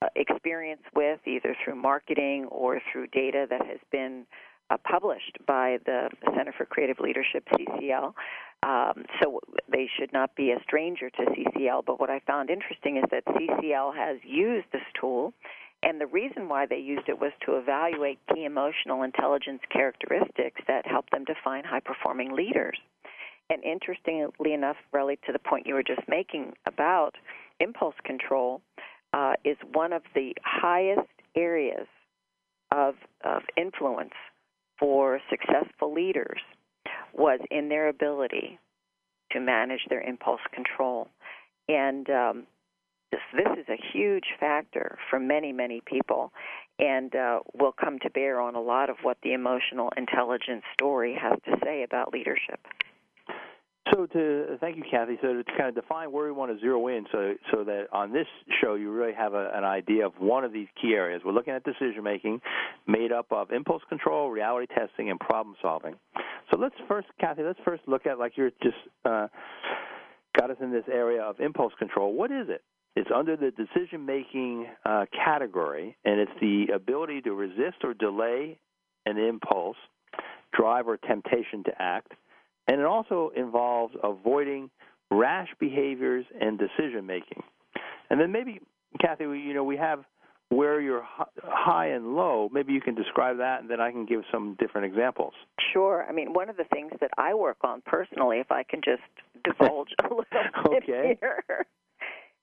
[0.01, 4.25] uh, experience with either through marketing or through data that has been
[4.69, 8.13] uh, published by the Center for Creative Leadership, CCL.
[8.61, 9.39] Um, so
[9.71, 11.85] they should not be a stranger to CCL.
[11.85, 15.33] But what I found interesting is that CCL has used this tool
[15.83, 20.85] and the reason why they used it was to evaluate key emotional intelligence characteristics that
[20.85, 22.77] help them define high performing leaders.
[23.49, 27.15] And interestingly enough, really to the point you were just making about
[27.59, 28.61] impulse control,
[29.13, 31.87] uh, is one of the highest areas
[32.71, 34.13] of, of influence
[34.79, 36.39] for successful leaders
[37.13, 38.59] was in their ability
[39.31, 41.07] to manage their impulse control.
[41.67, 42.47] And um,
[43.11, 46.31] this, this is a huge factor for many, many people
[46.79, 51.17] and uh, will come to bear on a lot of what the emotional intelligence story
[51.19, 52.59] has to say about leadership.
[53.93, 55.17] So to thank you, Cathy.
[55.21, 58.13] So to kind of define where we want to zero in, so so that on
[58.13, 58.27] this
[58.61, 61.21] show you really have a, an idea of one of these key areas.
[61.25, 62.39] We're looking at decision making,
[62.87, 65.95] made up of impulse control, reality testing, and problem solving.
[66.51, 69.27] So let's first, Cathy, let's first look at like you're just uh,
[70.37, 72.13] got us in this area of impulse control.
[72.13, 72.61] What is it?
[72.99, 78.59] It's under the decision making uh, category, and it's the ability to resist or delay
[79.05, 79.77] an impulse,
[80.51, 82.11] drive, or temptation to act.
[82.67, 84.69] And it also involves avoiding
[85.09, 87.41] rash behaviors and decision making.
[88.09, 88.59] And then maybe,
[88.99, 90.03] Cathy, you know, we have
[90.49, 91.07] where you're
[91.41, 92.49] high and low.
[92.51, 95.35] Maybe you can describe that, and then I can give some different examples.
[95.71, 96.05] Sure.
[96.05, 99.03] I mean, one of the things that I work on personally, if I can just
[99.45, 100.25] divulge a little
[100.69, 101.17] bit okay.
[101.21, 101.65] here,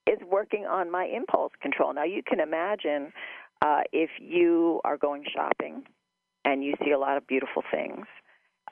[0.07, 1.92] is working on my impulse control.
[1.92, 3.12] Now, you can imagine
[3.64, 5.82] uh, if you are going shopping
[6.44, 8.07] and you see a lot of beautiful things,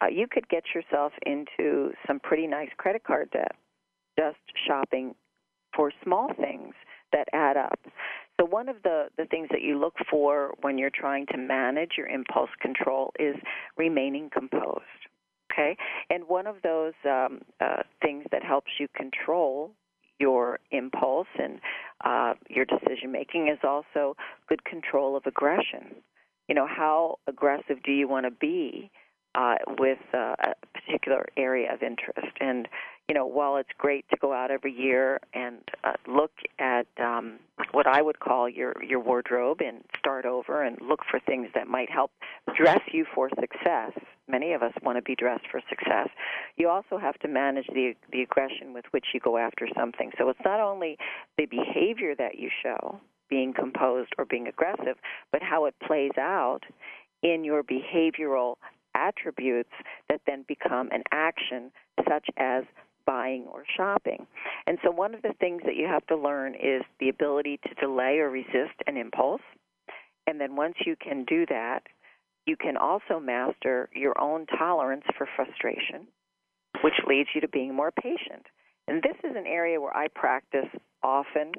[0.01, 3.53] uh, you could get yourself into some pretty nice credit card debt
[4.18, 5.14] just shopping
[5.74, 6.74] for small things
[7.12, 7.78] that add up.
[8.39, 11.93] So, one of the, the things that you look for when you're trying to manage
[11.97, 13.37] your impulse control is
[13.76, 14.82] remaining composed.
[15.53, 15.76] Okay?
[16.11, 19.70] And one of those um, uh, things that helps you control
[20.19, 21.61] your impulse and
[22.05, 24.17] uh, your decision making is also
[24.49, 25.97] good control of aggression.
[26.49, 28.91] You know, how aggressive do you want to be
[29.35, 32.37] uh, with uh, a particular area of interest?
[32.41, 32.68] And
[33.09, 37.39] you know, while it's great to go out every year and uh, look at um,
[37.72, 41.68] what I would call your your wardrobe and start over and look for things that
[41.68, 42.12] might help
[42.57, 43.93] dress you for success.
[44.26, 46.09] Many of us want to be dressed for success.
[46.57, 50.11] You also have to manage the the aggression with which you go after something.
[50.16, 50.97] So it's not only
[51.37, 54.97] the behavior that you show, being composed or being aggressive,
[55.30, 56.61] but how it plays out
[57.22, 58.57] in your behavioral
[58.95, 59.72] attributes
[60.09, 61.70] that then become an action
[62.09, 62.64] such as
[63.07, 64.26] buying or shopping.
[64.66, 67.74] And so, one of the things that you have to learn is the ability to
[67.74, 69.42] delay or resist an impulse.
[70.26, 71.80] And then, once you can do that,
[72.47, 76.07] you can also master your own tolerance for frustration,
[76.82, 78.47] which leads you to being more patient.
[78.86, 80.68] And this is an area where I practice
[81.03, 81.53] often,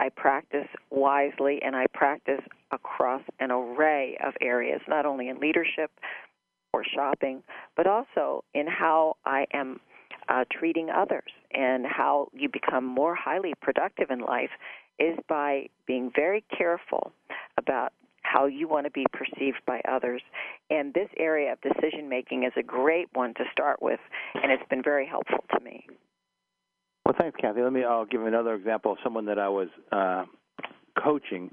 [0.00, 2.40] I practice wisely, and I practice
[2.72, 5.90] across an array of areas, not only in leadership
[6.84, 7.42] shopping,
[7.76, 9.80] but also in how I am
[10.28, 14.50] uh, treating others and how you become more highly productive in life
[14.98, 17.12] is by being very careful
[17.56, 20.20] about how you want to be perceived by others.
[20.70, 24.00] And this area of decision making is a great one to start with,
[24.34, 25.86] and it's been very helpful to me.
[27.06, 27.62] Well, thanks, Cathy.
[27.62, 27.84] Let me.
[27.84, 30.26] I'll give another example of someone that I was uh,
[31.02, 31.50] coaching,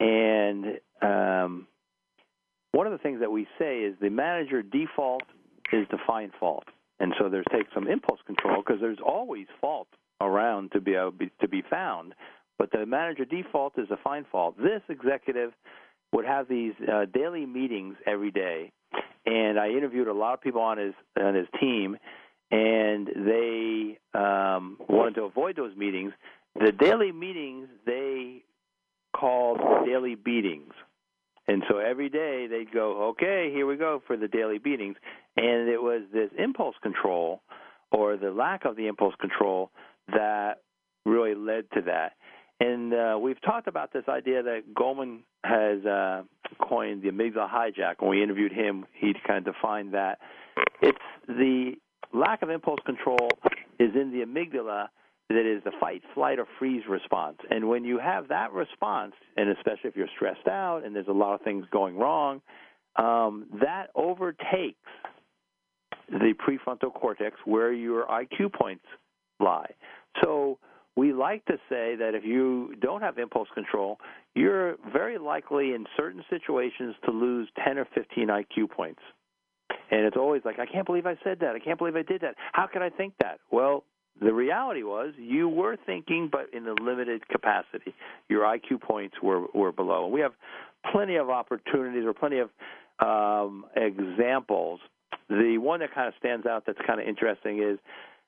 [0.00, 1.68] and um,
[2.72, 5.24] one of the things that we say is the manager default
[5.72, 6.64] is to find fault,
[6.98, 9.88] and so there's take some impulse control because there's always fault
[10.20, 12.14] around to be able to be found.
[12.58, 14.56] But the manager default is to find fault.
[14.58, 15.52] This executive
[16.12, 18.72] would have these uh, daily meetings every day,
[19.26, 21.96] and I interviewed a lot of people on his on his team,
[22.50, 26.12] and they um, wanted to avoid those meetings.
[26.58, 28.42] The daily meetings they
[29.16, 30.72] called daily beatings.
[31.50, 34.94] And so every day they'd go, okay, here we go for the daily beatings.
[35.36, 37.42] And it was this impulse control
[37.90, 39.72] or the lack of the impulse control
[40.12, 40.62] that
[41.04, 42.12] really led to that.
[42.60, 46.22] And uh, we've talked about this idea that Goleman has uh,
[46.60, 47.94] coined the amygdala hijack.
[47.98, 50.18] When we interviewed him, he kind of defined that.
[50.80, 51.72] It's the
[52.14, 53.28] lack of impulse control
[53.80, 54.86] is in the amygdala
[55.30, 57.38] that is the fight, flight, or freeze response.
[57.50, 61.12] And when you have that response, and especially if you're stressed out and there's a
[61.12, 62.42] lot of things going wrong,
[62.96, 64.76] um, that overtakes
[66.08, 68.84] the prefrontal cortex where your IQ points
[69.38, 69.70] lie.
[70.22, 70.58] So
[70.96, 73.98] we like to say that if you don't have impulse control,
[74.34, 79.00] you're very likely in certain situations to lose 10 or 15 IQ points.
[79.92, 81.54] And it's always like, I can't believe I said that.
[81.54, 82.34] I can't believe I did that.
[82.52, 83.38] How could I think that?
[83.52, 83.84] Well,
[84.20, 87.94] the reality was you were thinking, but in a limited capacity.
[88.28, 90.06] Your IQ points were were below.
[90.06, 90.32] We have
[90.92, 92.50] plenty of opportunities or plenty of
[93.00, 94.80] um, examples.
[95.28, 97.78] The one that kind of stands out that's kind of interesting is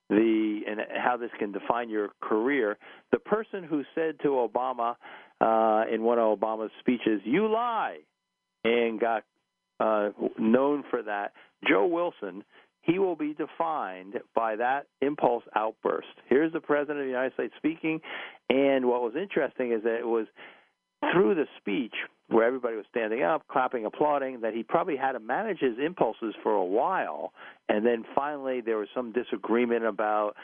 [0.08, 2.78] the and how this can define your career.
[3.10, 4.96] The person who said to Obama
[5.40, 7.98] uh, in one of Obama's speeches, "You lie,"
[8.64, 9.24] and got
[9.78, 11.32] uh, known for that.
[11.68, 12.44] Joe Wilson
[12.82, 16.08] he will be defined by that impulse outburst.
[16.28, 18.00] Here's the President of the United States speaking,
[18.50, 20.26] and what was interesting is that it was
[21.12, 21.94] through the speech
[22.28, 26.34] where everybody was standing up, clapping, applauding, that he probably had to manage his impulses
[26.42, 27.32] for a while,
[27.68, 30.34] and then finally there was some disagreement about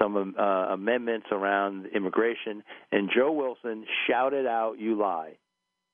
[0.00, 5.32] some uh, amendments around immigration, and Joe Wilson shouted out, "You lie."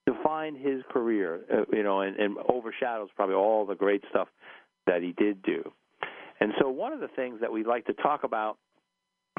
[0.07, 4.28] Defined his career, uh, you know, and, and overshadows probably all the great stuff
[4.86, 5.72] that he did do.
[6.41, 8.59] And so, one of the things that we like to talk about,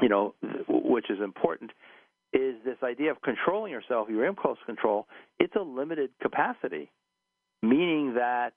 [0.00, 0.34] you know,
[0.68, 1.70] which is important,
[2.32, 5.06] is this idea of controlling yourself, your impulse control.
[5.38, 6.90] It's a limited capacity,
[7.62, 8.52] meaning that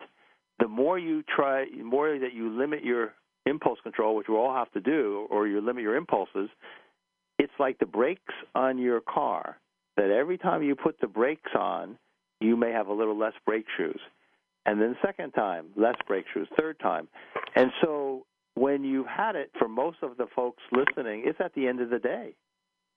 [0.60, 3.14] the more you try, the more that you limit your
[3.46, 6.50] impulse control, which we all have to do, or you limit your impulses,
[7.38, 9.58] it's like the brakes on your car.
[9.98, 11.98] That every time you put the brakes on,
[12.40, 14.00] you may have a little less brake shoes.
[14.66, 16.48] And then second time, less brake shoes.
[16.58, 17.08] Third time.
[17.56, 18.09] And so
[18.60, 21.90] when you've had it, for most of the folks listening, it's at the end of
[21.90, 22.36] the day.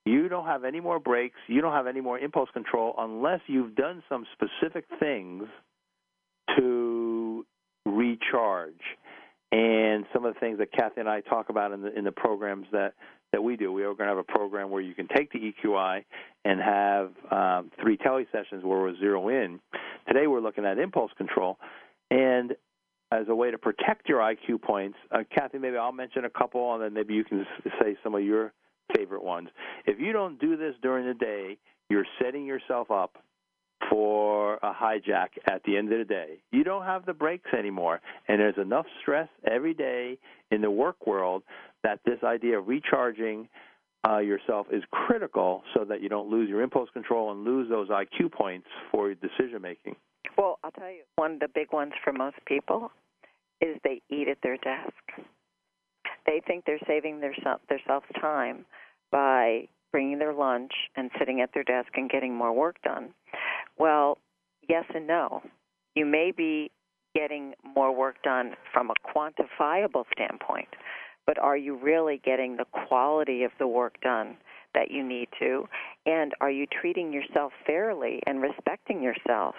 [0.05, 1.39] You don't have any more brakes.
[1.47, 5.45] you don't have any more impulse control unless you've done some specific things
[6.57, 7.47] to
[7.87, 8.83] recharge.
[9.53, 12.13] And some of the things that Cathy and I talk about in the in the
[12.13, 12.95] programs that
[13.33, 15.39] that we do, we are going to have a program where you can take the
[15.39, 16.05] EQI
[16.45, 19.61] and have um, three tele sessions where we'll zero in.
[20.09, 21.59] Today we're looking at impulse control,
[22.11, 22.55] and
[23.13, 24.97] as a way to protect your IQ points.
[25.11, 27.47] Uh, Cathy, maybe I'll mention a couple, and then maybe you can
[27.81, 28.53] say some of your
[28.97, 29.49] favorite ones.
[29.87, 31.59] If you don't do this during the day,
[31.91, 33.19] you're setting yourself up
[33.91, 36.39] for a hijack at the end of the day.
[36.53, 40.19] You don't have the brakes anymore, and there's enough stress every day
[40.51, 41.43] in the work world
[41.83, 43.49] that this idea of recharging
[44.09, 47.89] uh, yourself is critical so that you don't lose your impulse control and lose those
[47.89, 49.97] IQ points for decision making.
[50.39, 52.91] Well, I'll tell you, one of the big ones for most people
[53.63, 54.93] is they eat at their desk.
[56.27, 57.35] They think they're saving their
[57.69, 58.67] themselves time
[59.11, 63.11] by bringing their lunch and sitting at their desk and getting more work done.
[63.79, 64.19] Well,
[64.69, 65.43] yes and no.
[65.95, 66.71] You may be
[67.15, 70.69] getting more work done from a quantifiable standpoint,
[71.27, 74.37] but are you really getting the quality of the work done
[74.75, 75.69] that you need to?
[76.07, 79.55] And are you treating yourself fairly and respecting yourself?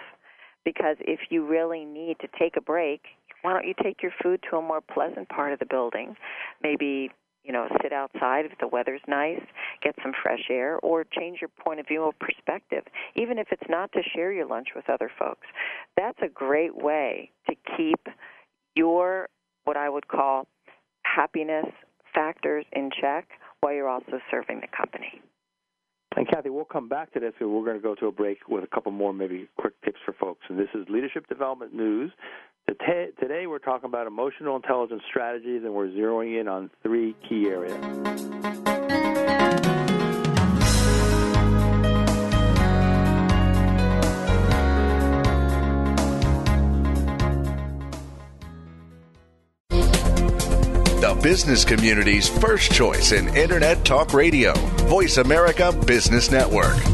[0.64, 3.02] Because if you really need to take a break,
[3.44, 6.16] why don't you take your food to a more pleasant part of the building?
[6.62, 7.10] Maybe
[7.42, 9.42] you know, sit outside if the weather's nice,
[9.82, 12.84] get some fresh air, or change your point of view or perspective,
[13.16, 15.46] even if it's not to share your lunch with other folks.
[15.94, 18.00] That's a great way to keep
[18.74, 19.28] your
[19.64, 20.46] what I would call
[21.02, 21.66] happiness
[22.14, 23.28] factors in check
[23.60, 25.20] while you're also serving the company.
[26.16, 27.34] And Cathy, we'll come back to this.
[27.38, 30.14] We're going to go to a break with a couple more, maybe quick tips for
[30.14, 30.40] folks.
[30.48, 32.10] And this is Leadership Development News.
[32.66, 37.74] Today, we're talking about emotional intelligence strategies, and we're zeroing in on three key areas.
[51.00, 54.54] The business community's first choice in Internet Talk Radio,
[54.86, 56.93] Voice America Business Network.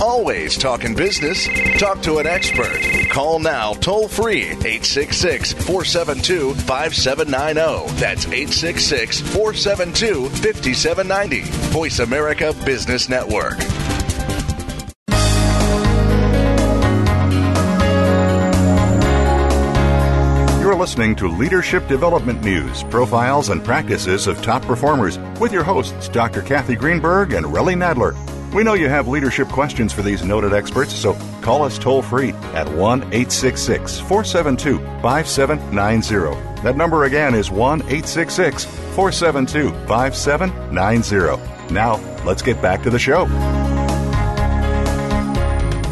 [0.00, 1.48] Always talking business.
[1.80, 2.80] Talk to an expert.
[3.10, 7.92] Call now toll free 866 472 5790.
[7.98, 11.40] That's 866 472 5790.
[11.72, 13.58] Voice America Business Network.
[20.62, 26.08] You're listening to Leadership Development News, profiles and practices of top performers with your hosts,
[26.08, 26.42] Dr.
[26.42, 28.16] Cathy Greenberg and Relly Nadler.
[28.54, 32.30] We know you have leadership questions for these noted experts, so call us toll free
[32.54, 36.62] at 1 866 472 5790.
[36.62, 41.74] That number again is 1 866 472 5790.
[41.74, 43.24] Now, let's get back to the show.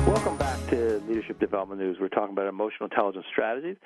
[0.07, 1.99] Welcome back to Leadership Development News.
[2.01, 3.77] We're talking about emotional intelligence strategies.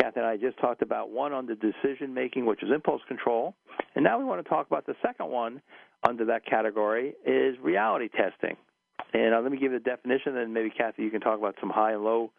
[0.00, 3.56] Cathy and I just talked about one on the decision making, which is impulse control.
[3.96, 5.60] And now we want to talk about the second one
[6.08, 8.56] under that category is reality testing.
[9.12, 11.56] And uh, let me give you the definition, and maybe Cathy, you can talk about
[11.60, 12.32] some high and low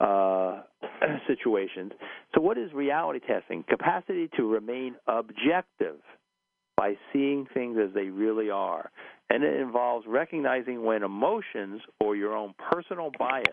[0.00, 0.62] uh,
[1.28, 1.92] situations.
[2.34, 3.64] So, what is reality testing?
[3.68, 5.96] Capacity to remain objective
[6.76, 8.90] by seeing things as they really are.
[9.28, 13.46] And it involves recognizing when emotions or your own personal bias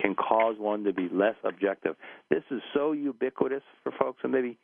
[0.00, 1.96] can cause one to be less objective.
[2.30, 4.58] This is so ubiquitous for folks, and maybe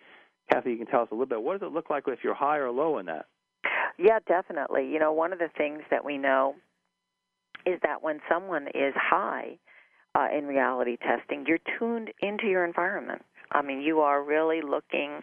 [0.51, 1.43] Cathy, you can tell us a little bit.
[1.43, 3.27] What does it look like if you're high or low in that?
[3.99, 4.89] Yeah, definitely.
[4.89, 6.55] You know, one of the things that we know
[7.67, 9.59] is that when someone is high
[10.15, 13.23] uh, in reality testing, you're tuned into your environment.
[13.53, 15.21] I mean, you are really looking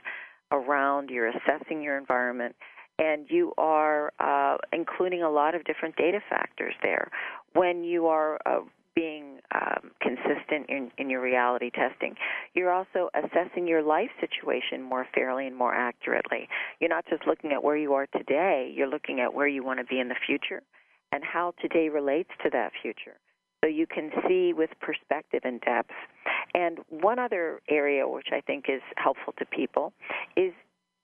[0.52, 2.56] around, you're assessing your environment,
[2.98, 7.10] and you are uh, including a lot of different data factors there.
[7.54, 8.62] When you are uh,
[9.00, 12.16] being um, consistent in, in your reality testing.
[12.54, 16.50] You're also assessing your life situation more fairly and more accurately.
[16.82, 19.80] You're not just looking at where you are today, you're looking at where you want
[19.80, 20.62] to be in the future
[21.14, 23.16] and how today relates to that future.
[23.64, 25.92] So you can see with perspective and depth.
[26.54, 29.94] And one other area which I think is helpful to people
[30.36, 30.54] is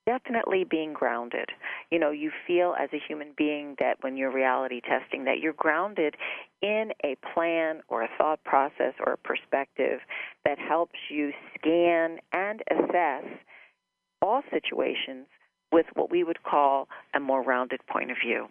[0.06, 1.50] definitely being grounded.
[1.92, 5.54] You know, you feel as a human being that when you're reality testing that you're
[5.54, 6.16] grounded
[6.62, 10.00] in a plan or a thought process or a perspective
[10.44, 13.26] that helps you scan and assess
[14.22, 15.28] all situations
[15.72, 18.48] with what we would call a more rounded point of view.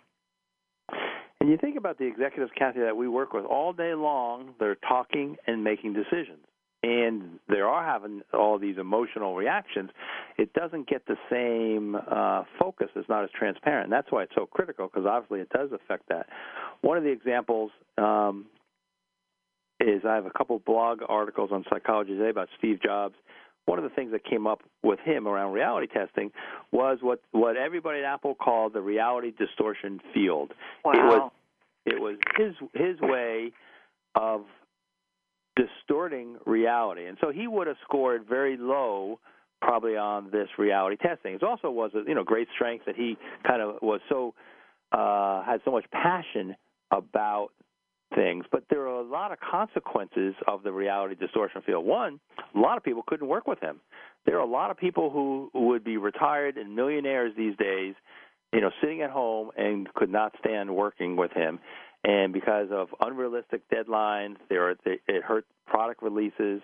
[1.40, 4.76] And you think about the executives, Cathy, that we work with all day long, they're
[4.76, 6.46] talking and making decisions
[6.84, 9.88] and they are having all these emotional reactions,
[10.36, 12.88] it doesn't get the same uh, focus.
[12.94, 13.84] It's not as transparent.
[13.84, 16.26] And that's why it's so critical because obviously it does affect that.
[16.82, 18.46] One of the examples um,
[19.80, 23.14] is I have a couple blog articles on Psychology Today about Steve Jobs.
[23.64, 26.32] One of the things that came up with him around reality testing
[26.70, 30.52] was what what everybody at Apple called the reality distortion field.
[30.84, 30.92] Wow.
[30.92, 31.30] It was
[31.86, 33.52] it was his his way
[34.14, 34.42] of
[35.56, 37.06] distorting reality.
[37.06, 39.20] And so he would have scored very low
[39.60, 41.34] probably on this reality testing.
[41.34, 44.34] It also was a you know great strength that he kind of was so
[44.92, 46.54] uh, had so much passion
[46.90, 47.48] about
[48.14, 51.84] things, but there are a lot of consequences of the reality distortion field.
[51.84, 52.20] One,
[52.54, 53.80] a lot of people couldn't work with him.
[54.26, 57.94] There are a lot of people who would be retired and millionaires these days,
[58.52, 61.58] you know, sitting at home and could not stand working with him
[62.04, 66.60] and because of unrealistic deadlines, there are, it hurt product releases.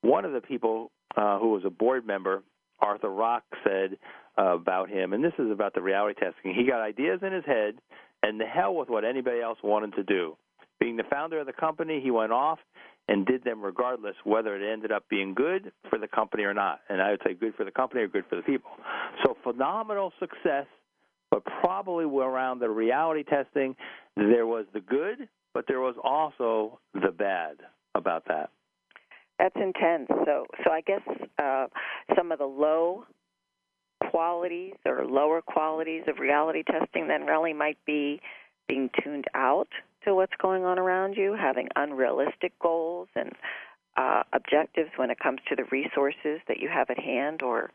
[0.00, 2.42] One of the people uh, who was a board member,
[2.78, 3.98] Arthur Rock, said
[4.38, 6.54] uh, about him, and this is about the reality testing.
[6.54, 7.74] He got ideas in his head,
[8.22, 10.36] and the hell with what anybody else wanted to do.
[10.78, 12.58] Being the founder of the company, he went off
[13.08, 16.80] and did them regardless whether it ended up being good for the company or not.
[16.88, 18.70] And I would say good for the company or good for the people.
[19.24, 20.66] So phenomenal success
[21.36, 23.76] but probably around the reality testing,
[24.16, 27.56] there was the good, but there was also the bad
[27.94, 28.48] about that.
[29.38, 30.06] That's intense.
[30.24, 31.02] So, so I guess
[31.38, 31.66] uh,
[32.16, 33.04] some of the low
[34.10, 38.18] qualities or lower qualities of reality testing then really might be
[38.66, 39.68] being tuned out
[40.06, 43.32] to what's going on around you, having unrealistic goals and
[43.98, 47.70] uh, objectives when it comes to the resources that you have at hand or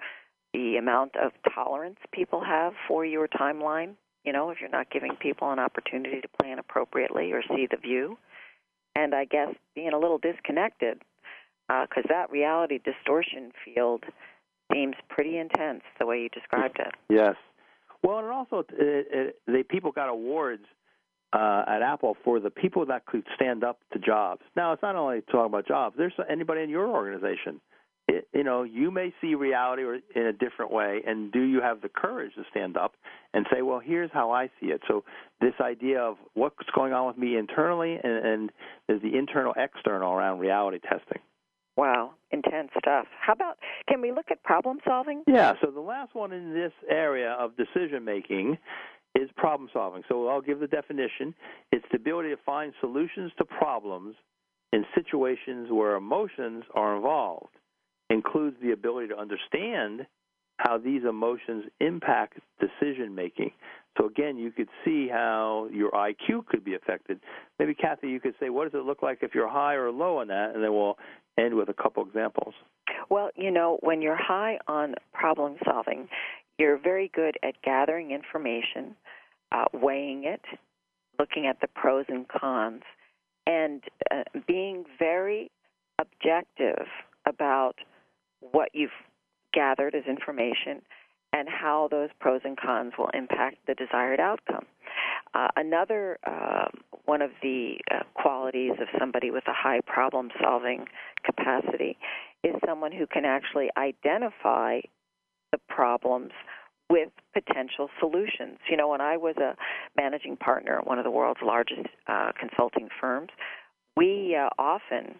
[0.53, 3.93] the amount of tolerance people have for your timeline.
[4.23, 7.77] You know, if you're not giving people an opportunity to plan appropriately or see the
[7.77, 8.17] view.
[8.95, 11.01] And I guess being a little disconnected,
[11.67, 14.03] because uh, that reality distortion field
[14.71, 16.93] seems pretty intense the way you described it.
[17.09, 17.35] Yes.
[18.03, 20.63] Well, and also, it, it, they people got awards
[21.33, 24.41] uh, at Apple for the people that could stand up to Jobs.
[24.55, 25.95] Now, it's not only talking about Jobs.
[25.97, 27.61] There's anybody in your organization
[28.07, 29.83] it, you know, you may see reality
[30.15, 32.93] in a different way, and do you have the courage to stand up
[33.33, 35.03] and say, "Well, here's how I see it." So,
[35.39, 38.51] this idea of what's going on with me internally, and, and
[38.87, 41.21] there's the internal, external around reality testing.
[41.77, 43.07] Wow, intense stuff.
[43.19, 45.23] How about can we look at problem solving?
[45.25, 45.53] Yeah.
[45.61, 48.57] So the last one in this area of decision making
[49.15, 50.03] is problem solving.
[50.09, 51.33] So I'll give the definition.
[51.71, 54.15] It's the ability to find solutions to problems
[54.73, 57.55] in situations where emotions are involved
[58.11, 60.05] includes the ability to understand
[60.57, 63.51] how these emotions impact decision making.
[63.97, 67.19] So again, you could see how your IQ could be affected.
[67.57, 70.17] Maybe Cathy, you could say, what does it look like if you're high or low
[70.17, 70.97] on that, and then we'll
[71.37, 72.53] end with a couple examples.
[73.09, 76.07] Well, you know, when you're high on problem solving,
[76.57, 78.95] you're very good at gathering information,
[79.51, 80.41] uh, weighing it,
[81.19, 82.83] looking at the pros and cons,
[83.47, 85.51] and uh, being very
[85.99, 86.85] objective
[87.27, 87.75] about
[88.41, 88.89] what you've
[89.53, 90.81] gathered as information
[91.33, 94.65] and how those pros and cons will impact the desired outcome.
[95.33, 96.65] Uh, another uh,
[97.05, 100.85] one of the uh, qualities of somebody with a high problem solving
[101.23, 101.97] capacity
[102.43, 104.81] is someone who can actually identify
[105.51, 106.31] the problems
[106.89, 108.57] with potential solutions.
[108.69, 109.55] You know, when I was a
[109.95, 113.29] managing partner at one of the world's largest uh, consulting firms,
[113.95, 115.15] we uh, often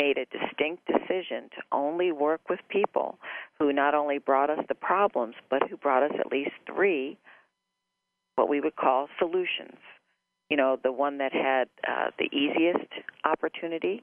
[0.00, 3.18] made a distinct decision to only work with people
[3.58, 7.18] who not only brought us the problems, but who brought us at least three,
[8.36, 9.78] what we would call solutions.
[10.48, 12.90] You know, the one that had uh, the easiest
[13.24, 14.02] opportunity,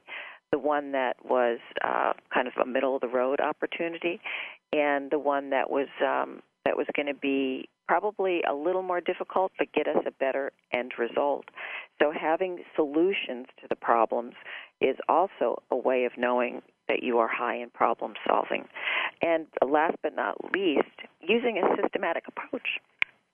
[0.52, 4.22] the one that was uh, kind of a middle of the road opportunity,
[4.72, 9.00] and the one that was um, that was going to be probably a little more
[9.00, 11.45] difficult but get us a better end result.
[12.02, 14.34] So having solutions to the problems
[14.82, 18.65] is also a way of knowing that you are high in problem solving.
[19.21, 20.88] And last but not least,
[21.21, 22.67] using a systematic approach.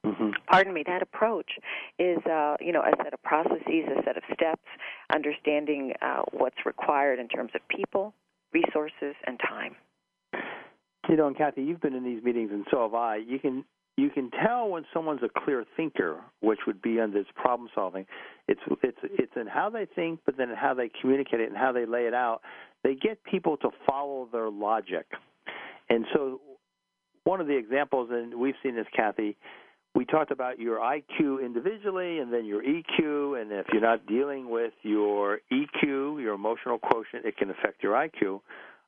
[0.06, 0.32] Mm-hmm.
[0.50, 0.84] Pardon me.
[0.86, 1.52] That approach
[1.98, 4.68] is, uh, you know, a set of processes, a set of steps,
[5.14, 8.14] understanding uh, what's required in terms of people,
[8.54, 9.76] resources, and time.
[11.10, 13.18] You know, and Cathy, you've been in these meetings, and so have I.
[13.18, 13.66] You can
[13.96, 18.06] you can tell when someone's a clear thinker, which would be under this problem solving.
[18.48, 21.58] It's it's it's in how they think, but then in how they communicate it and
[21.58, 22.42] how they lay it out.
[22.84, 25.06] They get people to follow their logic,
[25.90, 26.42] and so
[27.24, 29.38] one of the examples, and we've seen this, Cathy.
[29.96, 34.50] We talked about your IQ individually, and then your EQ, and if you're not dealing
[34.50, 38.42] with your EQ, your emotional quotient, it can affect your IQ.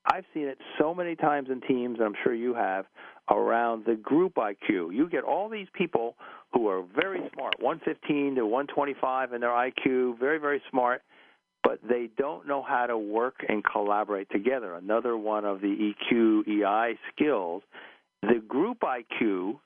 [0.08, 2.86] I've seen it so many times in teams, and I'm sure you have,
[3.30, 4.93] around the group IQ.
[4.93, 6.16] You get all these people
[6.53, 11.01] who are very smart, 115 to 125 in their IQ, very, very smart,
[11.64, 14.76] but they don't know how to work and collaborate together.
[14.76, 17.64] Another one of the EQ, EI skills.
[18.22, 19.60] The group IQ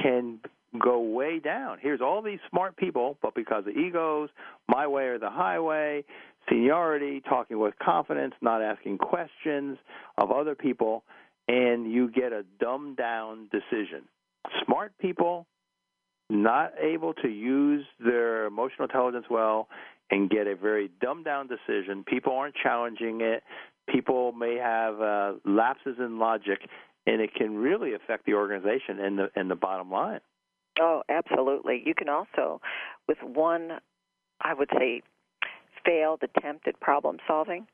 [0.00, 0.40] can
[0.78, 1.78] go way down.
[1.80, 4.30] Here's all these smart people, but because of egos,
[4.68, 6.04] my way or the highway,
[6.48, 9.78] seniority, talking with confidence, not asking questions
[10.18, 11.04] of other people,
[11.48, 14.02] and you get a dumbed down decision.
[14.64, 15.46] Smart people
[16.30, 19.68] not able to use their emotional intelligence well
[20.10, 22.04] and get a very dumbed down decision.
[22.04, 23.42] People aren't challenging it.
[23.88, 26.60] People may have uh, lapses in logic,
[27.06, 30.20] and it can really affect the organization and the and the bottom line.
[30.80, 31.82] Oh, absolutely.
[31.84, 32.60] You can also,
[33.08, 33.72] with one,
[34.40, 35.02] I would say,
[35.84, 37.66] failed attempt at problem solving,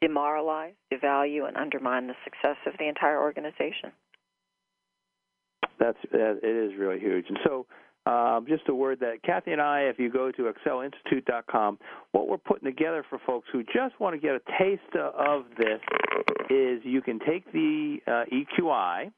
[0.00, 3.92] demoralize, devalue, and undermine the success of the entire organization.
[5.78, 7.66] That's it is really huge, and so.
[8.06, 11.76] Um, just a word that Cathy and I, if you go to xcelinstitute.com,
[12.12, 15.80] what we're putting together for folks who just want to get a taste of this
[16.48, 19.10] is you can take the uh, EQI,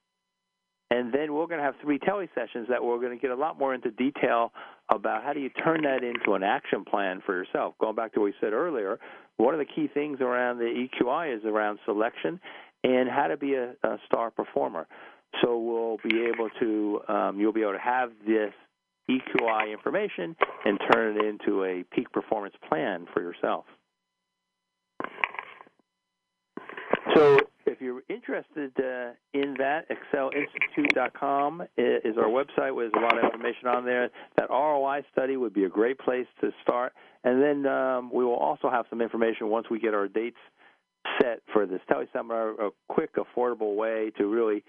[0.90, 3.36] and then we're going to have three tele sessions that we're going to get a
[3.36, 4.52] lot more into detail
[4.90, 7.74] about how do you turn that into an action plan for yourself.
[7.80, 8.98] Going back to what we said earlier,
[9.36, 12.40] one of the key things around the EQI is around selection
[12.84, 14.86] and how to be a, a star performer.
[15.42, 18.52] So we'll be able to, um, you'll be able to have this
[19.10, 23.64] EQI information and turn it into a peak performance plan for yourself.
[27.14, 27.38] So
[27.78, 32.76] if you're interested uh, in that, xcelinstitute.com is our website.
[32.76, 34.10] There's a lot of information on there.
[34.36, 36.92] That ROI study would be a great place to start.
[37.22, 40.38] And then um, we will also have some information once we get our dates
[41.22, 44.64] set for this teleseminar, a quick, affordable way to really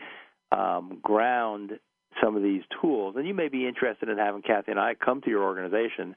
[0.51, 1.79] um, ground
[2.23, 3.15] some of these tools.
[3.17, 6.15] And you may be interested in having Cathy and I come to your organization,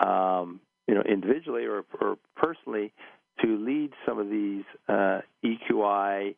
[0.00, 2.92] um, you know, individually or, or personally
[3.42, 6.34] to lead some of these uh, EQI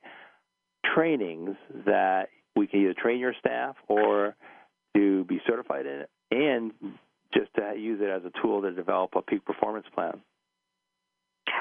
[0.94, 4.36] trainings that we can either train your staff or
[4.96, 6.72] to be certified in it, and
[7.32, 10.20] just to use it as a tool to develop a peak performance plan.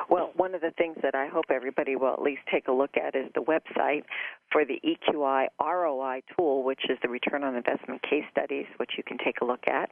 [0.09, 2.91] Well, one of the things that I hope everybody will at least take a look
[2.97, 4.03] at is the website
[4.51, 9.03] for the EQI ROI tool, which is the return on investment case studies, which you
[9.03, 9.89] can take a look at.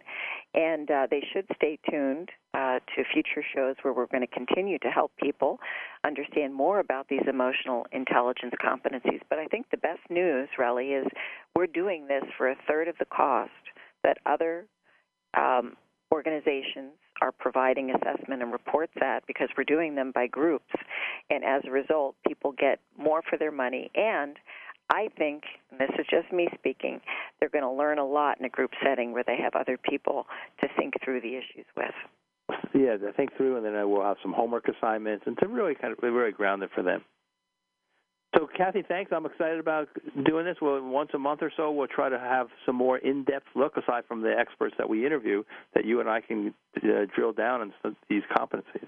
[0.53, 4.77] And uh, they should stay tuned uh, to future shows where we're going to continue
[4.79, 5.59] to help people
[6.05, 9.21] understand more about these emotional intelligence competencies.
[9.29, 11.07] But I think the best news, really, is
[11.55, 13.51] we're doing this for a third of the cost
[14.03, 14.65] that other
[15.37, 15.75] um,
[16.11, 20.73] organizations are providing assessment and reports at because we're doing them by groups.
[21.29, 23.91] And as a result, people get more for their money.
[23.95, 24.37] And
[24.91, 26.99] I think, and this is just me speaking,
[27.39, 30.25] they're going to learn a lot in a group setting where they have other people
[30.59, 31.93] to think through the issues with.
[32.73, 35.75] Yeah, to think through, and then I will have some homework assignments, and to really
[35.75, 37.03] kind of really ground it for them.
[38.35, 39.11] So, Cathy, thanks.
[39.13, 39.89] I'm excited about
[40.25, 40.55] doing this.
[40.61, 44.05] Well, once a month or so, we'll try to have some more in-depth look, aside
[44.07, 45.43] from the experts that we interview,
[45.73, 48.87] that you and I can uh, drill down on these competencies.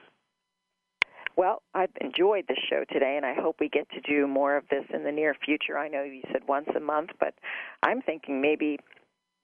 [1.35, 4.63] Well, I've enjoyed this show today, and I hope we get to do more of
[4.69, 5.77] this in the near future.
[5.77, 7.33] I know you said once a month, but
[7.81, 8.79] I'm thinking maybe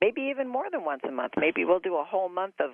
[0.00, 1.34] maybe even more than once a month.
[1.36, 2.70] Maybe we'll do a whole month of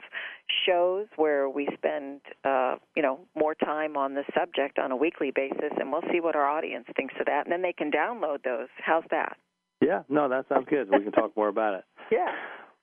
[0.67, 5.33] shows where we spend, uh, you know, more time on the subject on a weekly
[5.35, 8.43] basis, and we'll see what our audience thinks of that, and then they can download
[8.45, 8.69] those.
[8.85, 9.37] How's that?
[9.81, 10.89] Yeah, no, that sounds good.
[10.91, 11.85] We can talk more about it.
[12.13, 12.31] Yeah.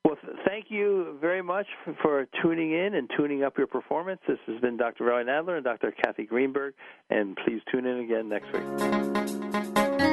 [0.04, 4.20] Well, th- thank you very much for, for, tuning in and tuning up your performance.
[4.28, 5.06] This has been Dr.
[5.06, 5.94] Relly Nadler and Dr.
[6.04, 6.74] Cathy Greenberg,
[7.10, 10.13] and please tune in again next week.